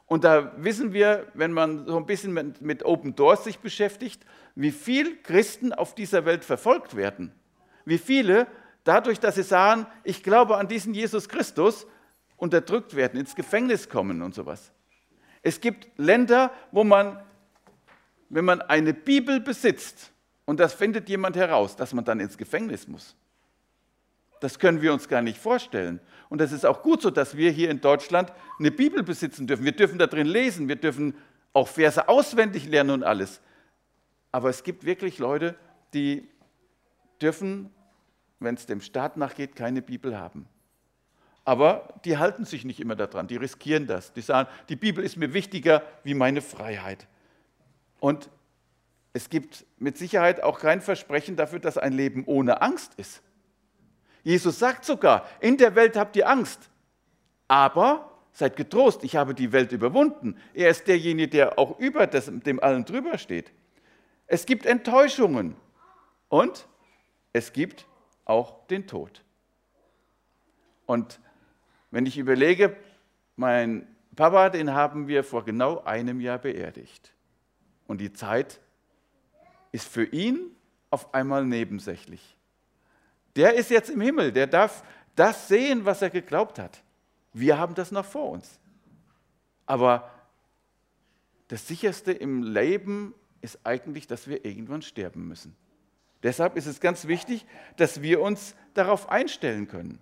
Und 0.08 0.26
da 0.26 0.52
wissen 0.58 0.92
wir, 0.92 1.28
wenn 1.34 1.54
man 1.54 1.86
so 1.86 1.98
ein 1.98 2.06
bisschen 2.06 2.34
mit, 2.34 2.84
Open 2.84 3.16
Doors 3.16 3.46
sich 3.46 3.60
beschäftigt, 3.60 4.26
wie 4.56 4.72
viel 4.72 5.22
Christen 5.22 5.72
auf 5.72 5.96
dieser 5.96 6.26
Welt 6.26 6.44
verfolgt 6.44 6.96
werden. 6.96 7.32
Wie 7.86 7.98
viele 7.98 8.48
dadurch, 8.84 9.20
dass 9.20 9.36
sie 9.36 9.44
sagen, 9.44 9.88
ich 10.04 10.24
glaube 10.24 10.58
an 10.58 10.68
diesen 10.68 10.94
Jesus 10.94 11.30
Christus, 11.30 11.88
unterdrückt 12.36 12.96
werden, 12.96 13.20
ins 13.20 13.36
Gefängnis 13.36 13.88
kommen 13.88 14.22
und 14.22 14.36
sowas. 14.36 14.72
Es 15.44 15.62
gibt 15.62 15.88
Länder, 15.98 16.52
wo 16.72 16.84
man, 16.84 17.22
wenn 18.30 18.46
man 18.46 18.62
eine 18.62 18.94
Bibel 18.94 19.40
besitzt, 19.40 20.12
und 20.46 20.60
das 20.60 20.74
findet 20.74 21.08
jemand 21.08 21.36
heraus, 21.36 21.76
dass 21.76 21.94
man 21.94 22.04
dann 22.04 22.20
ins 22.20 22.38
Gefängnis 22.38 22.88
muss. 22.88 23.16
Das 24.40 24.60
können 24.60 24.82
wir 24.82 24.92
uns 24.92 25.08
gar 25.08 25.22
nicht 25.22 25.38
vorstellen. 25.38 26.02
Und 26.28 26.40
das 26.40 26.52
ist 26.52 26.66
auch 26.66 26.82
gut 26.82 27.02
so, 27.02 27.10
dass 27.10 27.38
wir 27.38 27.52
hier 27.52 27.70
in 27.70 27.80
Deutschland 27.80 28.34
eine 28.60 28.72
Bibel 28.72 29.04
besitzen 29.04 29.48
dürfen. 29.48 29.64
Wir 29.64 29.72
dürfen 29.72 29.98
da 29.98 30.08
drin 30.08 30.28
lesen, 30.28 30.68
wir 30.68 30.76
dürfen 30.76 31.16
auch 31.54 31.68
Verse 31.68 32.10
auswendig 32.10 32.68
lernen 32.68 32.90
und 32.90 33.04
alles. 33.04 33.40
Aber 34.32 34.50
es 34.50 34.64
gibt 34.64 34.84
wirklich 34.84 35.20
Leute, 35.20 35.56
die 35.94 36.28
dürfen, 37.22 37.70
wenn 38.40 38.56
es 38.56 38.66
dem 38.66 38.82
Staat 38.82 39.16
nachgeht, 39.16 39.56
keine 39.56 39.82
Bibel 39.82 40.18
haben. 40.18 40.48
Aber 41.46 41.94
die 42.06 42.18
halten 42.18 42.46
sich 42.46 42.64
nicht 42.64 42.80
immer 42.80 42.96
daran, 42.96 43.28
die 43.28 43.36
riskieren 43.36 43.86
das. 43.86 44.14
Die 44.14 44.22
sagen, 44.22 44.50
die 44.70 44.76
Bibel 44.76 45.04
ist 45.04 45.18
mir 45.18 45.34
wichtiger 45.34 45.84
wie 46.04 46.14
meine 46.14 46.42
Freiheit. 46.42 47.08
Und 48.00 48.30
es 49.12 49.30
gibt 49.30 49.66
mit 49.78 49.98
Sicherheit 49.98 50.42
auch 50.42 50.60
kein 50.60 50.82
Versprechen 50.82 51.36
dafür, 51.36 51.60
dass 51.60 51.78
ein 51.78 51.94
Leben 51.94 52.24
ohne 52.26 52.62
Angst 52.62 52.94
ist. 52.96 53.22
Jesus 54.24 54.58
sagt 54.58 54.86
sogar, 54.86 55.28
in 55.42 55.58
der 55.58 55.76
Welt 55.76 55.98
habt 55.98 56.16
ihr 56.16 56.30
Angst, 56.30 56.70
aber 57.48 58.10
seid 58.32 58.56
getrost, 58.56 59.04
ich 59.04 59.16
habe 59.16 59.36
die 59.36 59.52
Welt 59.52 59.72
überwunden. 59.72 60.38
Er 60.54 60.70
ist 60.70 60.88
derjenige, 60.88 61.28
der 61.30 61.60
auch 61.60 61.78
über 61.78 62.08
das, 62.08 62.32
dem 62.32 62.62
allen 62.64 62.86
drüber 62.86 63.18
steht. 63.18 63.52
Es 64.28 64.46
gibt 64.46 64.66
Enttäuschungen 64.66 65.56
und 66.30 66.68
es 67.34 67.54
gibt 67.54 67.86
auch 68.26 68.66
den 68.68 68.88
Tod. 68.88 69.24
Und 70.86 71.20
wenn 71.94 72.08
ich 72.08 72.18
überlege, 72.18 72.76
mein 73.36 73.88
Papa, 74.16 74.50
den 74.50 74.74
haben 74.74 75.08
wir 75.08 75.24
vor 75.24 75.46
genau 75.46 75.84
einem 75.84 76.20
Jahr 76.22 76.40
beerdigt. 76.40 77.14
Und 77.86 78.02
die 78.02 78.12
Zeit 78.12 78.60
ist 79.72 79.88
für 79.88 80.04
ihn 80.04 80.56
auf 80.90 81.14
einmal 81.14 81.46
nebensächlich. 81.46 82.36
Der 83.36 83.54
ist 83.54 83.70
jetzt 83.70 83.92
im 83.92 84.02
Himmel, 84.02 84.32
der 84.32 84.48
darf 84.48 84.84
das 85.16 85.48
sehen, 85.48 85.86
was 85.86 86.02
er 86.02 86.10
geglaubt 86.10 86.58
hat. 86.58 86.82
Wir 87.32 87.60
haben 87.60 87.76
das 87.76 87.92
noch 87.92 88.06
vor 88.06 88.32
uns. 88.32 88.60
Aber 89.68 90.10
das 91.48 91.68
Sicherste 91.68 92.12
im 92.12 92.42
Leben 92.42 93.14
ist 93.42 93.60
eigentlich, 93.66 94.08
dass 94.08 94.28
wir 94.28 94.46
irgendwann 94.46 94.82
sterben 94.82 95.28
müssen. 95.28 95.56
Deshalb 96.24 96.56
ist 96.56 96.66
es 96.66 96.80
ganz 96.80 97.06
wichtig, 97.06 97.46
dass 97.78 98.02
wir 98.02 98.20
uns 98.20 98.56
darauf 98.74 99.10
einstellen 99.10 99.68
können. 99.68 100.00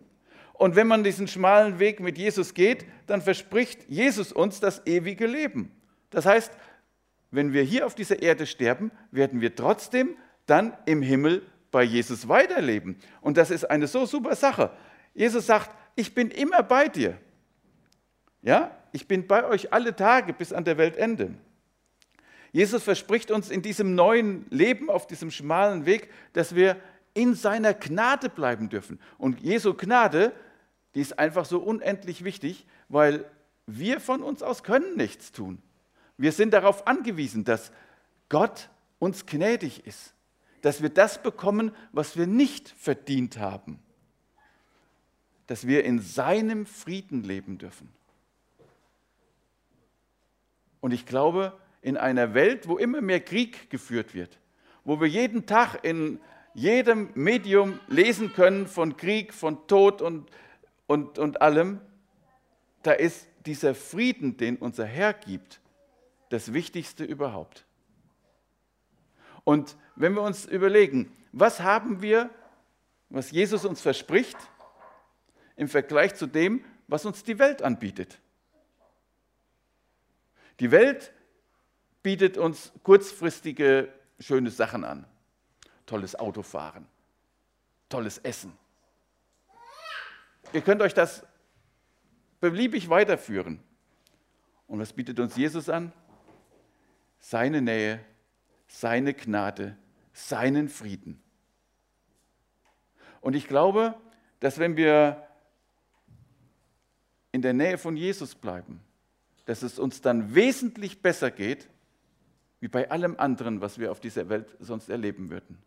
Und 0.62 0.76
wenn 0.76 0.86
man 0.86 1.04
diesen 1.04 1.28
schmalen 1.28 1.80
Weg 1.80 2.00
mit 2.02 2.19
Jesus 2.19 2.54
geht, 2.54 2.86
dann 3.08 3.24
verspricht 3.24 3.89
Jesus 3.89 4.32
uns 4.32 4.60
das 4.60 4.86
ewige 4.86 5.26
Leben. 5.26 5.71
Das 6.12 6.28
heißt, 6.28 6.52
wenn 7.32 7.52
wir 7.52 7.63
hier 7.63 7.88
auf 7.88 7.95
dieser 7.95 8.21
Erde 8.21 8.45
sterben, 8.45 8.91
werden 9.10 9.41
wir 9.41 9.56
trotzdem 9.56 10.15
dann 10.45 10.78
im 10.86 11.02
Himmel 11.02 11.41
bei 11.71 11.82
Jesus 11.82 12.28
weiterleben. 12.28 12.97
Und 13.21 13.38
das 13.38 13.50
ist 13.50 13.71
eine 13.71 13.88
so 13.88 14.06
super 14.06 14.36
Sache. 14.36 14.69
Jesus 15.15 15.47
sagt, 15.47 15.76
ich 15.95 16.13
bin 16.13 16.30
immer 16.30 16.62
bei 16.62 16.89
dir. 16.89 17.17
Ja, 18.43 18.78
ich 18.91 19.08
bin 19.08 19.26
bei 19.26 19.43
euch 19.43 19.74
alle 19.74 19.95
Tage 19.95 20.32
bis 20.32 20.54
an 20.54 20.63
der 20.63 20.78
Weltende. 20.78 21.34
Jesus 22.52 22.84
verspricht 22.84 23.32
uns 23.32 23.50
in 23.50 23.63
diesem 23.63 23.95
neuen 23.95 24.45
Leben, 24.52 24.91
auf 24.91 25.08
diesem 25.08 25.32
schmalen 25.32 25.88
Weg, 25.88 26.12
dass 26.34 26.54
wir 26.54 26.78
in 27.15 27.34
seiner 27.34 27.74
Gnade 27.74 28.30
bleiben 28.30 28.69
dürfen. 28.69 29.00
Und 29.17 29.41
Jesu 29.41 29.74
Gnade, 29.74 30.34
die 30.95 31.01
ist 31.01 31.17
einfach 31.19 31.45
so 31.45 31.60
unendlich 31.60 32.23
wichtig, 32.23 32.65
weil 32.89 33.30
wir 33.65 33.99
von 33.99 34.23
uns 34.23 34.43
aus 34.43 34.63
können 34.63 34.97
nichts 34.97 35.32
tun. 35.32 35.62
Wir 36.17 36.32
sind 36.32 36.51
darauf 36.51 36.88
angewiesen, 36.88 37.45
dass 37.45 37.71
Gott 38.30 38.69
uns 38.99 39.25
gnädig 39.25 39.86
ist, 39.86 40.13
dass 40.62 40.82
wir 40.82 40.89
das 40.89 41.21
bekommen, 41.23 41.71
was 41.91 42.17
wir 42.17 42.27
nicht 42.27 42.69
verdient 42.69 43.38
haben, 43.38 43.80
dass 45.47 45.65
wir 45.65 45.84
in 45.84 45.99
seinem 45.99 46.65
Frieden 46.65 47.23
leben 47.23 47.58
dürfen. 47.58 47.89
Und 50.82 50.91
ich 50.91 51.06
glaube, 51.06 51.58
in 51.82 51.97
einer 51.97 52.34
Welt, 52.34 52.67
wo 52.67 52.77
immer 52.77 53.01
mehr 53.01 53.21
Krieg 53.21 53.69
geführt 53.69 54.13
wird, 54.13 54.39
wo 54.84 54.99
wir 54.99 55.08
jeden 55.08 55.45
Tag 55.45 55.84
in 55.84 56.19
jedem 56.54 57.10
Medium 57.13 57.80
lesen 57.88 58.34
können 58.34 58.67
von 58.67 58.97
Krieg, 58.97 59.34
von 59.34 59.67
Tod 59.67 60.01
und, 60.01 60.30
und, 60.91 61.17
und 61.19 61.41
allem, 61.41 61.80
da 62.84 62.91
ist 62.91 63.25
dieser 63.45 63.75
Frieden, 63.75 64.36
den 64.36 64.58
unser 64.58 64.86
Herr 64.86 65.13
gibt, 65.13 65.62
das 66.27 66.51
Wichtigste 66.51 67.06
überhaupt. 67.06 67.65
Und 69.45 69.77
wenn 69.95 70.15
wir 70.15 70.21
uns 70.21 70.43
überlegen, 70.43 71.15
was 71.32 71.62
haben 71.62 72.01
wir, 72.01 72.30
was 73.10 73.32
Jesus 73.32 73.63
uns 73.63 73.80
verspricht, 73.80 74.36
im 75.56 75.69
Vergleich 75.69 76.15
zu 76.15 76.27
dem, 76.27 76.62
was 76.89 77.06
uns 77.06 77.23
die 77.23 77.39
Welt 77.39 77.62
anbietet. 77.62 78.19
Die 80.60 80.71
Welt 80.71 81.13
bietet 82.04 82.38
uns 82.38 82.73
kurzfristige, 82.84 83.93
schöne 84.19 84.51
Sachen 84.51 84.84
an. 84.84 85.06
Tolles 85.86 86.17
Autofahren, 86.17 86.86
tolles 87.88 88.17
Essen. 88.17 88.58
Ihr 90.54 90.62
könnt 90.62 90.82
euch 90.82 90.94
das 90.94 91.26
beliebig 92.40 92.90
weiterführen. 92.90 93.60
Und 94.68 94.80
was 94.80 94.94
bietet 94.94 95.20
uns 95.20 95.36
Jesus 95.36 95.70
an? 95.70 95.92
Seine 97.20 97.62
Nähe, 97.62 98.00
seine 98.68 99.14
Gnade, 99.14 99.78
seinen 100.14 100.70
Frieden. 100.70 101.22
Und 103.22 103.36
ich 103.36 103.48
glaube, 103.48 103.96
dass 104.40 104.58
wenn 104.58 104.76
wir 104.76 105.28
in 107.32 107.42
der 107.42 107.54
Nähe 107.54 107.78
von 107.78 107.96
Jesus 107.96 108.36
bleiben, 108.36 108.82
dass 109.46 109.62
es 109.62 109.80
uns 109.80 110.02
dann 110.02 110.36
wesentlich 110.36 111.02
besser 111.02 111.32
geht, 111.32 111.70
wie 112.60 112.68
bei 112.68 112.90
allem 112.90 113.16
anderen, 113.18 113.62
was 113.62 113.80
wir 113.80 113.92
auf 113.92 114.00
dieser 114.00 114.30
Welt 114.30 114.56
sonst 114.60 114.90
erleben 114.90 115.30
würden. 115.30 115.58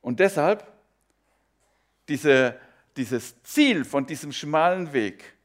Und 0.00 0.20
deshalb 0.20 0.70
diese, 2.08 2.58
dieses 2.96 3.42
Ziel 3.42 3.84
von 3.84 4.06
diesem 4.06 4.32
schmalen 4.32 4.92
Weg, 4.92 5.36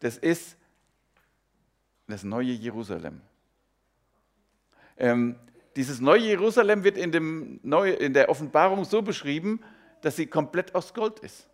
das 0.00 0.16
ist 0.16 0.56
das 2.08 2.24
neue 2.24 2.52
Jerusalem. 2.52 3.20
Ähm, 4.96 5.36
dieses 5.76 6.00
neue 6.00 6.22
Jerusalem 6.22 6.84
wird 6.84 6.96
in, 6.96 7.12
dem 7.12 7.60
Neu 7.62 7.92
in 7.92 8.12
der 8.12 8.28
Offenbarung 8.28 8.84
so 8.84 9.02
beschrieben, 9.02 9.62
dass 10.02 10.16
sie 10.16 10.26
komplett 10.26 10.74
aus 10.74 10.92
Gold 10.92 11.20
ist. 11.20 11.48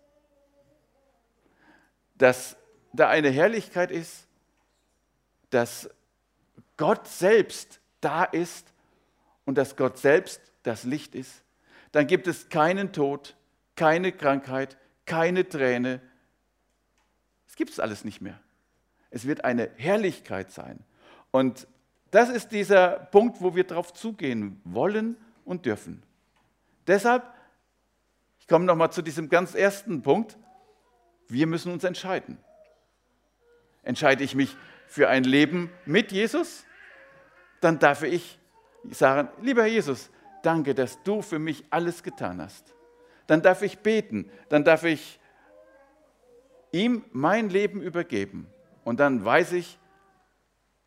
Dass 2.16 2.56
da 2.92 3.08
eine 3.08 3.30
Herrlichkeit 3.30 3.90
ist, 3.90 4.26
dass 5.50 5.90
Gott 6.76 7.06
selbst 7.06 7.80
da 8.00 8.24
ist 8.24 8.72
und 9.44 9.58
dass 9.58 9.76
Gott 9.76 9.98
selbst 9.98 10.40
das 10.62 10.84
Licht 10.84 11.14
ist, 11.14 11.42
dann 11.92 12.06
gibt 12.06 12.26
es 12.26 12.48
keinen 12.48 12.92
Tod, 12.92 13.36
keine 13.76 14.12
Krankheit, 14.12 14.76
keine 15.06 15.48
Träne. 15.48 16.00
Es 17.46 17.56
gibt 17.56 17.70
es 17.70 17.80
alles 17.80 18.04
nicht 18.04 18.20
mehr. 18.20 18.38
Es 19.10 19.26
wird 19.26 19.44
eine 19.44 19.70
Herrlichkeit 19.76 20.50
sein. 20.50 20.80
Und 21.30 21.66
das 22.10 22.28
ist 22.28 22.52
dieser 22.52 22.90
Punkt, 22.90 23.40
wo 23.40 23.54
wir 23.54 23.64
darauf 23.64 23.92
zugehen 23.92 24.60
wollen 24.64 25.16
und 25.44 25.64
dürfen. 25.64 26.02
Deshalb, 26.86 27.24
ich 28.40 28.46
komme 28.46 28.64
nochmal 28.64 28.92
zu 28.92 29.02
diesem 29.02 29.28
ganz 29.28 29.54
ersten 29.54 30.02
Punkt, 30.02 30.36
wir 31.28 31.46
müssen 31.46 31.72
uns 31.72 31.84
entscheiden. 31.84 32.38
Entscheide 33.82 34.22
ich 34.22 34.34
mich 34.34 34.56
für 34.86 35.08
ein 35.08 35.24
Leben 35.24 35.70
mit 35.84 36.12
Jesus, 36.12 36.64
dann 37.60 37.78
darf 37.78 38.02
ich 38.02 38.38
sagen, 38.90 39.28
lieber 39.42 39.66
Jesus, 39.66 40.10
danke, 40.42 40.74
dass 40.74 41.02
du 41.02 41.22
für 41.22 41.38
mich 41.38 41.64
alles 41.70 42.02
getan 42.02 42.40
hast. 42.40 42.75
Dann 43.26 43.42
darf 43.42 43.62
ich 43.62 43.78
beten, 43.78 44.30
dann 44.48 44.64
darf 44.64 44.84
ich 44.84 45.18
ihm 46.72 47.04
mein 47.12 47.48
Leben 47.48 47.80
übergeben. 47.80 48.46
Und 48.84 49.00
dann 49.00 49.24
weiß 49.24 49.52
ich, 49.52 49.78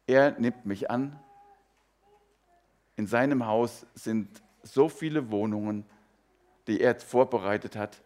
er 0.08 0.32
nimmt 0.40 0.66
mich 0.66 0.90
an. 0.90 1.20
In 2.96 3.08
seinem 3.08 3.46
Haus 3.46 3.86
sind 3.94 4.42
so 4.64 4.90
viele 4.90 5.32
Wohnungen, 5.32 5.86
die 6.68 6.82
er 6.82 7.00
vorbereitet 7.00 7.76
hat. 7.76 8.02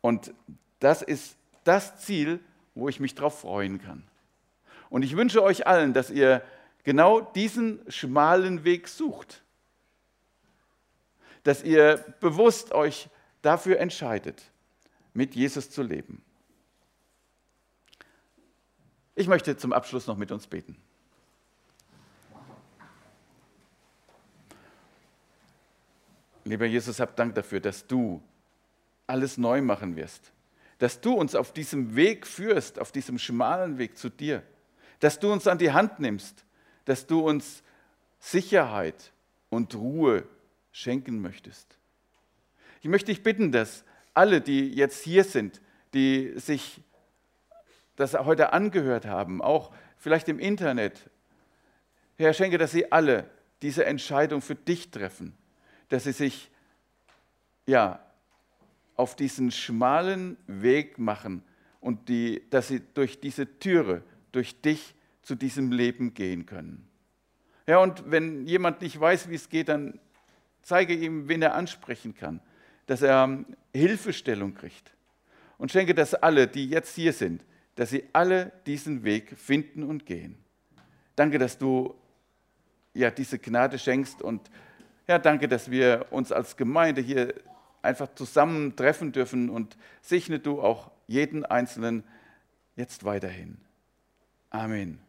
Und 0.00 0.32
das 0.80 1.02
ist 1.02 1.36
das 1.64 1.98
Ziel, 1.98 2.40
wo 2.74 2.88
ich 2.88 3.00
mich 3.00 3.14
darauf 3.14 3.40
freuen 3.40 3.80
kann. 3.80 4.04
Und 4.88 5.02
ich 5.02 5.16
wünsche 5.16 5.42
euch 5.42 5.66
allen, 5.66 5.92
dass 5.92 6.10
ihr 6.10 6.42
genau 6.84 7.20
diesen 7.20 7.80
schmalen 7.88 8.64
Weg 8.64 8.88
sucht. 8.88 9.42
Dass 11.42 11.62
ihr 11.62 12.04
bewusst 12.20 12.72
euch 12.72 13.08
dafür 13.46 13.78
entscheidet, 13.78 14.42
mit 15.14 15.34
Jesus 15.34 15.70
zu 15.70 15.82
leben. 15.82 16.22
Ich 19.14 19.28
möchte 19.28 19.56
zum 19.56 19.72
Abschluss 19.72 20.06
noch 20.06 20.16
mit 20.16 20.30
uns 20.30 20.46
beten. 20.46 20.76
Lieber 26.44 26.66
Jesus, 26.66 27.00
hab 27.00 27.16
Dank 27.16 27.34
dafür, 27.34 27.60
dass 27.60 27.86
du 27.86 28.22
alles 29.06 29.38
neu 29.38 29.62
machen 29.62 29.96
wirst. 29.96 30.32
Dass 30.78 31.00
du 31.00 31.14
uns 31.14 31.34
auf 31.34 31.52
diesem 31.52 31.96
Weg 31.96 32.26
führst, 32.26 32.78
auf 32.78 32.92
diesem 32.92 33.18
schmalen 33.18 33.78
Weg 33.78 33.96
zu 33.96 34.10
dir 34.10 34.42
dass 35.00 35.18
du 35.18 35.32
uns 35.32 35.46
an 35.46 35.58
die 35.58 35.72
Hand 35.72 36.00
nimmst, 36.00 36.44
dass 36.84 37.06
du 37.06 37.20
uns 37.20 37.62
Sicherheit 38.18 39.12
und 39.50 39.74
Ruhe 39.74 40.26
schenken 40.72 41.20
möchtest. 41.20 41.78
Ich 42.82 42.88
möchte 42.88 43.12
dich 43.12 43.22
bitten, 43.22 43.52
dass 43.52 43.84
alle, 44.14 44.40
die 44.40 44.72
jetzt 44.72 45.02
hier 45.02 45.24
sind, 45.24 45.60
die 45.94 46.32
sich 46.36 46.80
das 47.96 48.14
heute 48.14 48.52
angehört 48.52 49.06
haben, 49.06 49.42
auch 49.42 49.72
vielleicht 49.96 50.28
im 50.28 50.38
Internet, 50.38 51.10
Herr, 52.16 52.32
schenke, 52.32 52.58
dass 52.58 52.72
sie 52.72 52.92
alle 52.92 53.28
diese 53.62 53.84
Entscheidung 53.84 54.40
für 54.40 54.54
dich 54.54 54.90
treffen, 54.90 55.36
dass 55.88 56.04
sie 56.04 56.12
sich 56.12 56.50
ja 57.66 58.00
auf 58.96 59.16
diesen 59.16 59.50
schmalen 59.50 60.36
Weg 60.46 60.98
machen 60.98 61.42
und 61.80 62.08
die, 62.08 62.42
dass 62.50 62.68
sie 62.68 62.80
durch 62.94 63.20
diese 63.20 63.58
Türe 63.58 64.02
durch 64.32 64.60
dich 64.60 64.94
zu 65.22 65.34
diesem 65.34 65.72
Leben 65.72 66.12
gehen 66.12 66.44
können. 66.44 66.86
Ja, 67.66 67.78
und 67.78 68.10
wenn 68.10 68.46
jemand 68.46 68.82
nicht 68.82 69.00
weiß, 69.00 69.30
wie 69.30 69.34
es 69.34 69.48
geht, 69.48 69.68
dann 69.70 69.98
zeige 70.62 70.94
ihm, 70.94 71.28
wen 71.28 71.40
er 71.40 71.54
ansprechen 71.54 72.14
kann, 72.14 72.40
dass 72.86 73.02
er 73.02 73.44
Hilfestellung 73.74 74.54
kriegt. 74.54 74.92
Und 75.58 75.72
schenke, 75.72 75.94
dass 75.94 76.14
alle, 76.14 76.46
die 76.46 76.68
jetzt 76.68 76.94
hier 76.94 77.12
sind, 77.12 77.44
dass 77.76 77.90
sie 77.90 78.04
alle 78.12 78.52
diesen 78.66 79.04
Weg 79.04 79.36
finden 79.38 79.82
und 79.82 80.06
gehen. 80.06 80.36
Danke, 81.14 81.38
dass 81.38 81.58
du 81.58 81.94
ja 82.94 83.10
diese 83.10 83.38
Gnade 83.38 83.78
schenkst 83.78 84.22
und 84.22 84.50
ja, 85.06 85.18
danke, 85.18 85.46
dass 85.46 85.70
wir 85.70 86.06
uns 86.10 86.32
als 86.32 86.56
Gemeinde 86.56 87.00
hier 87.00 87.34
einfach 87.82 88.08
zusammen 88.14 88.74
treffen 88.74 89.12
dürfen 89.12 89.48
und 89.48 89.76
segne 90.02 90.40
du 90.40 90.60
auch 90.60 90.90
jeden 91.06 91.44
Einzelnen 91.44 92.02
jetzt 92.74 93.04
weiterhin. 93.04 93.58
Amen. 94.50 95.05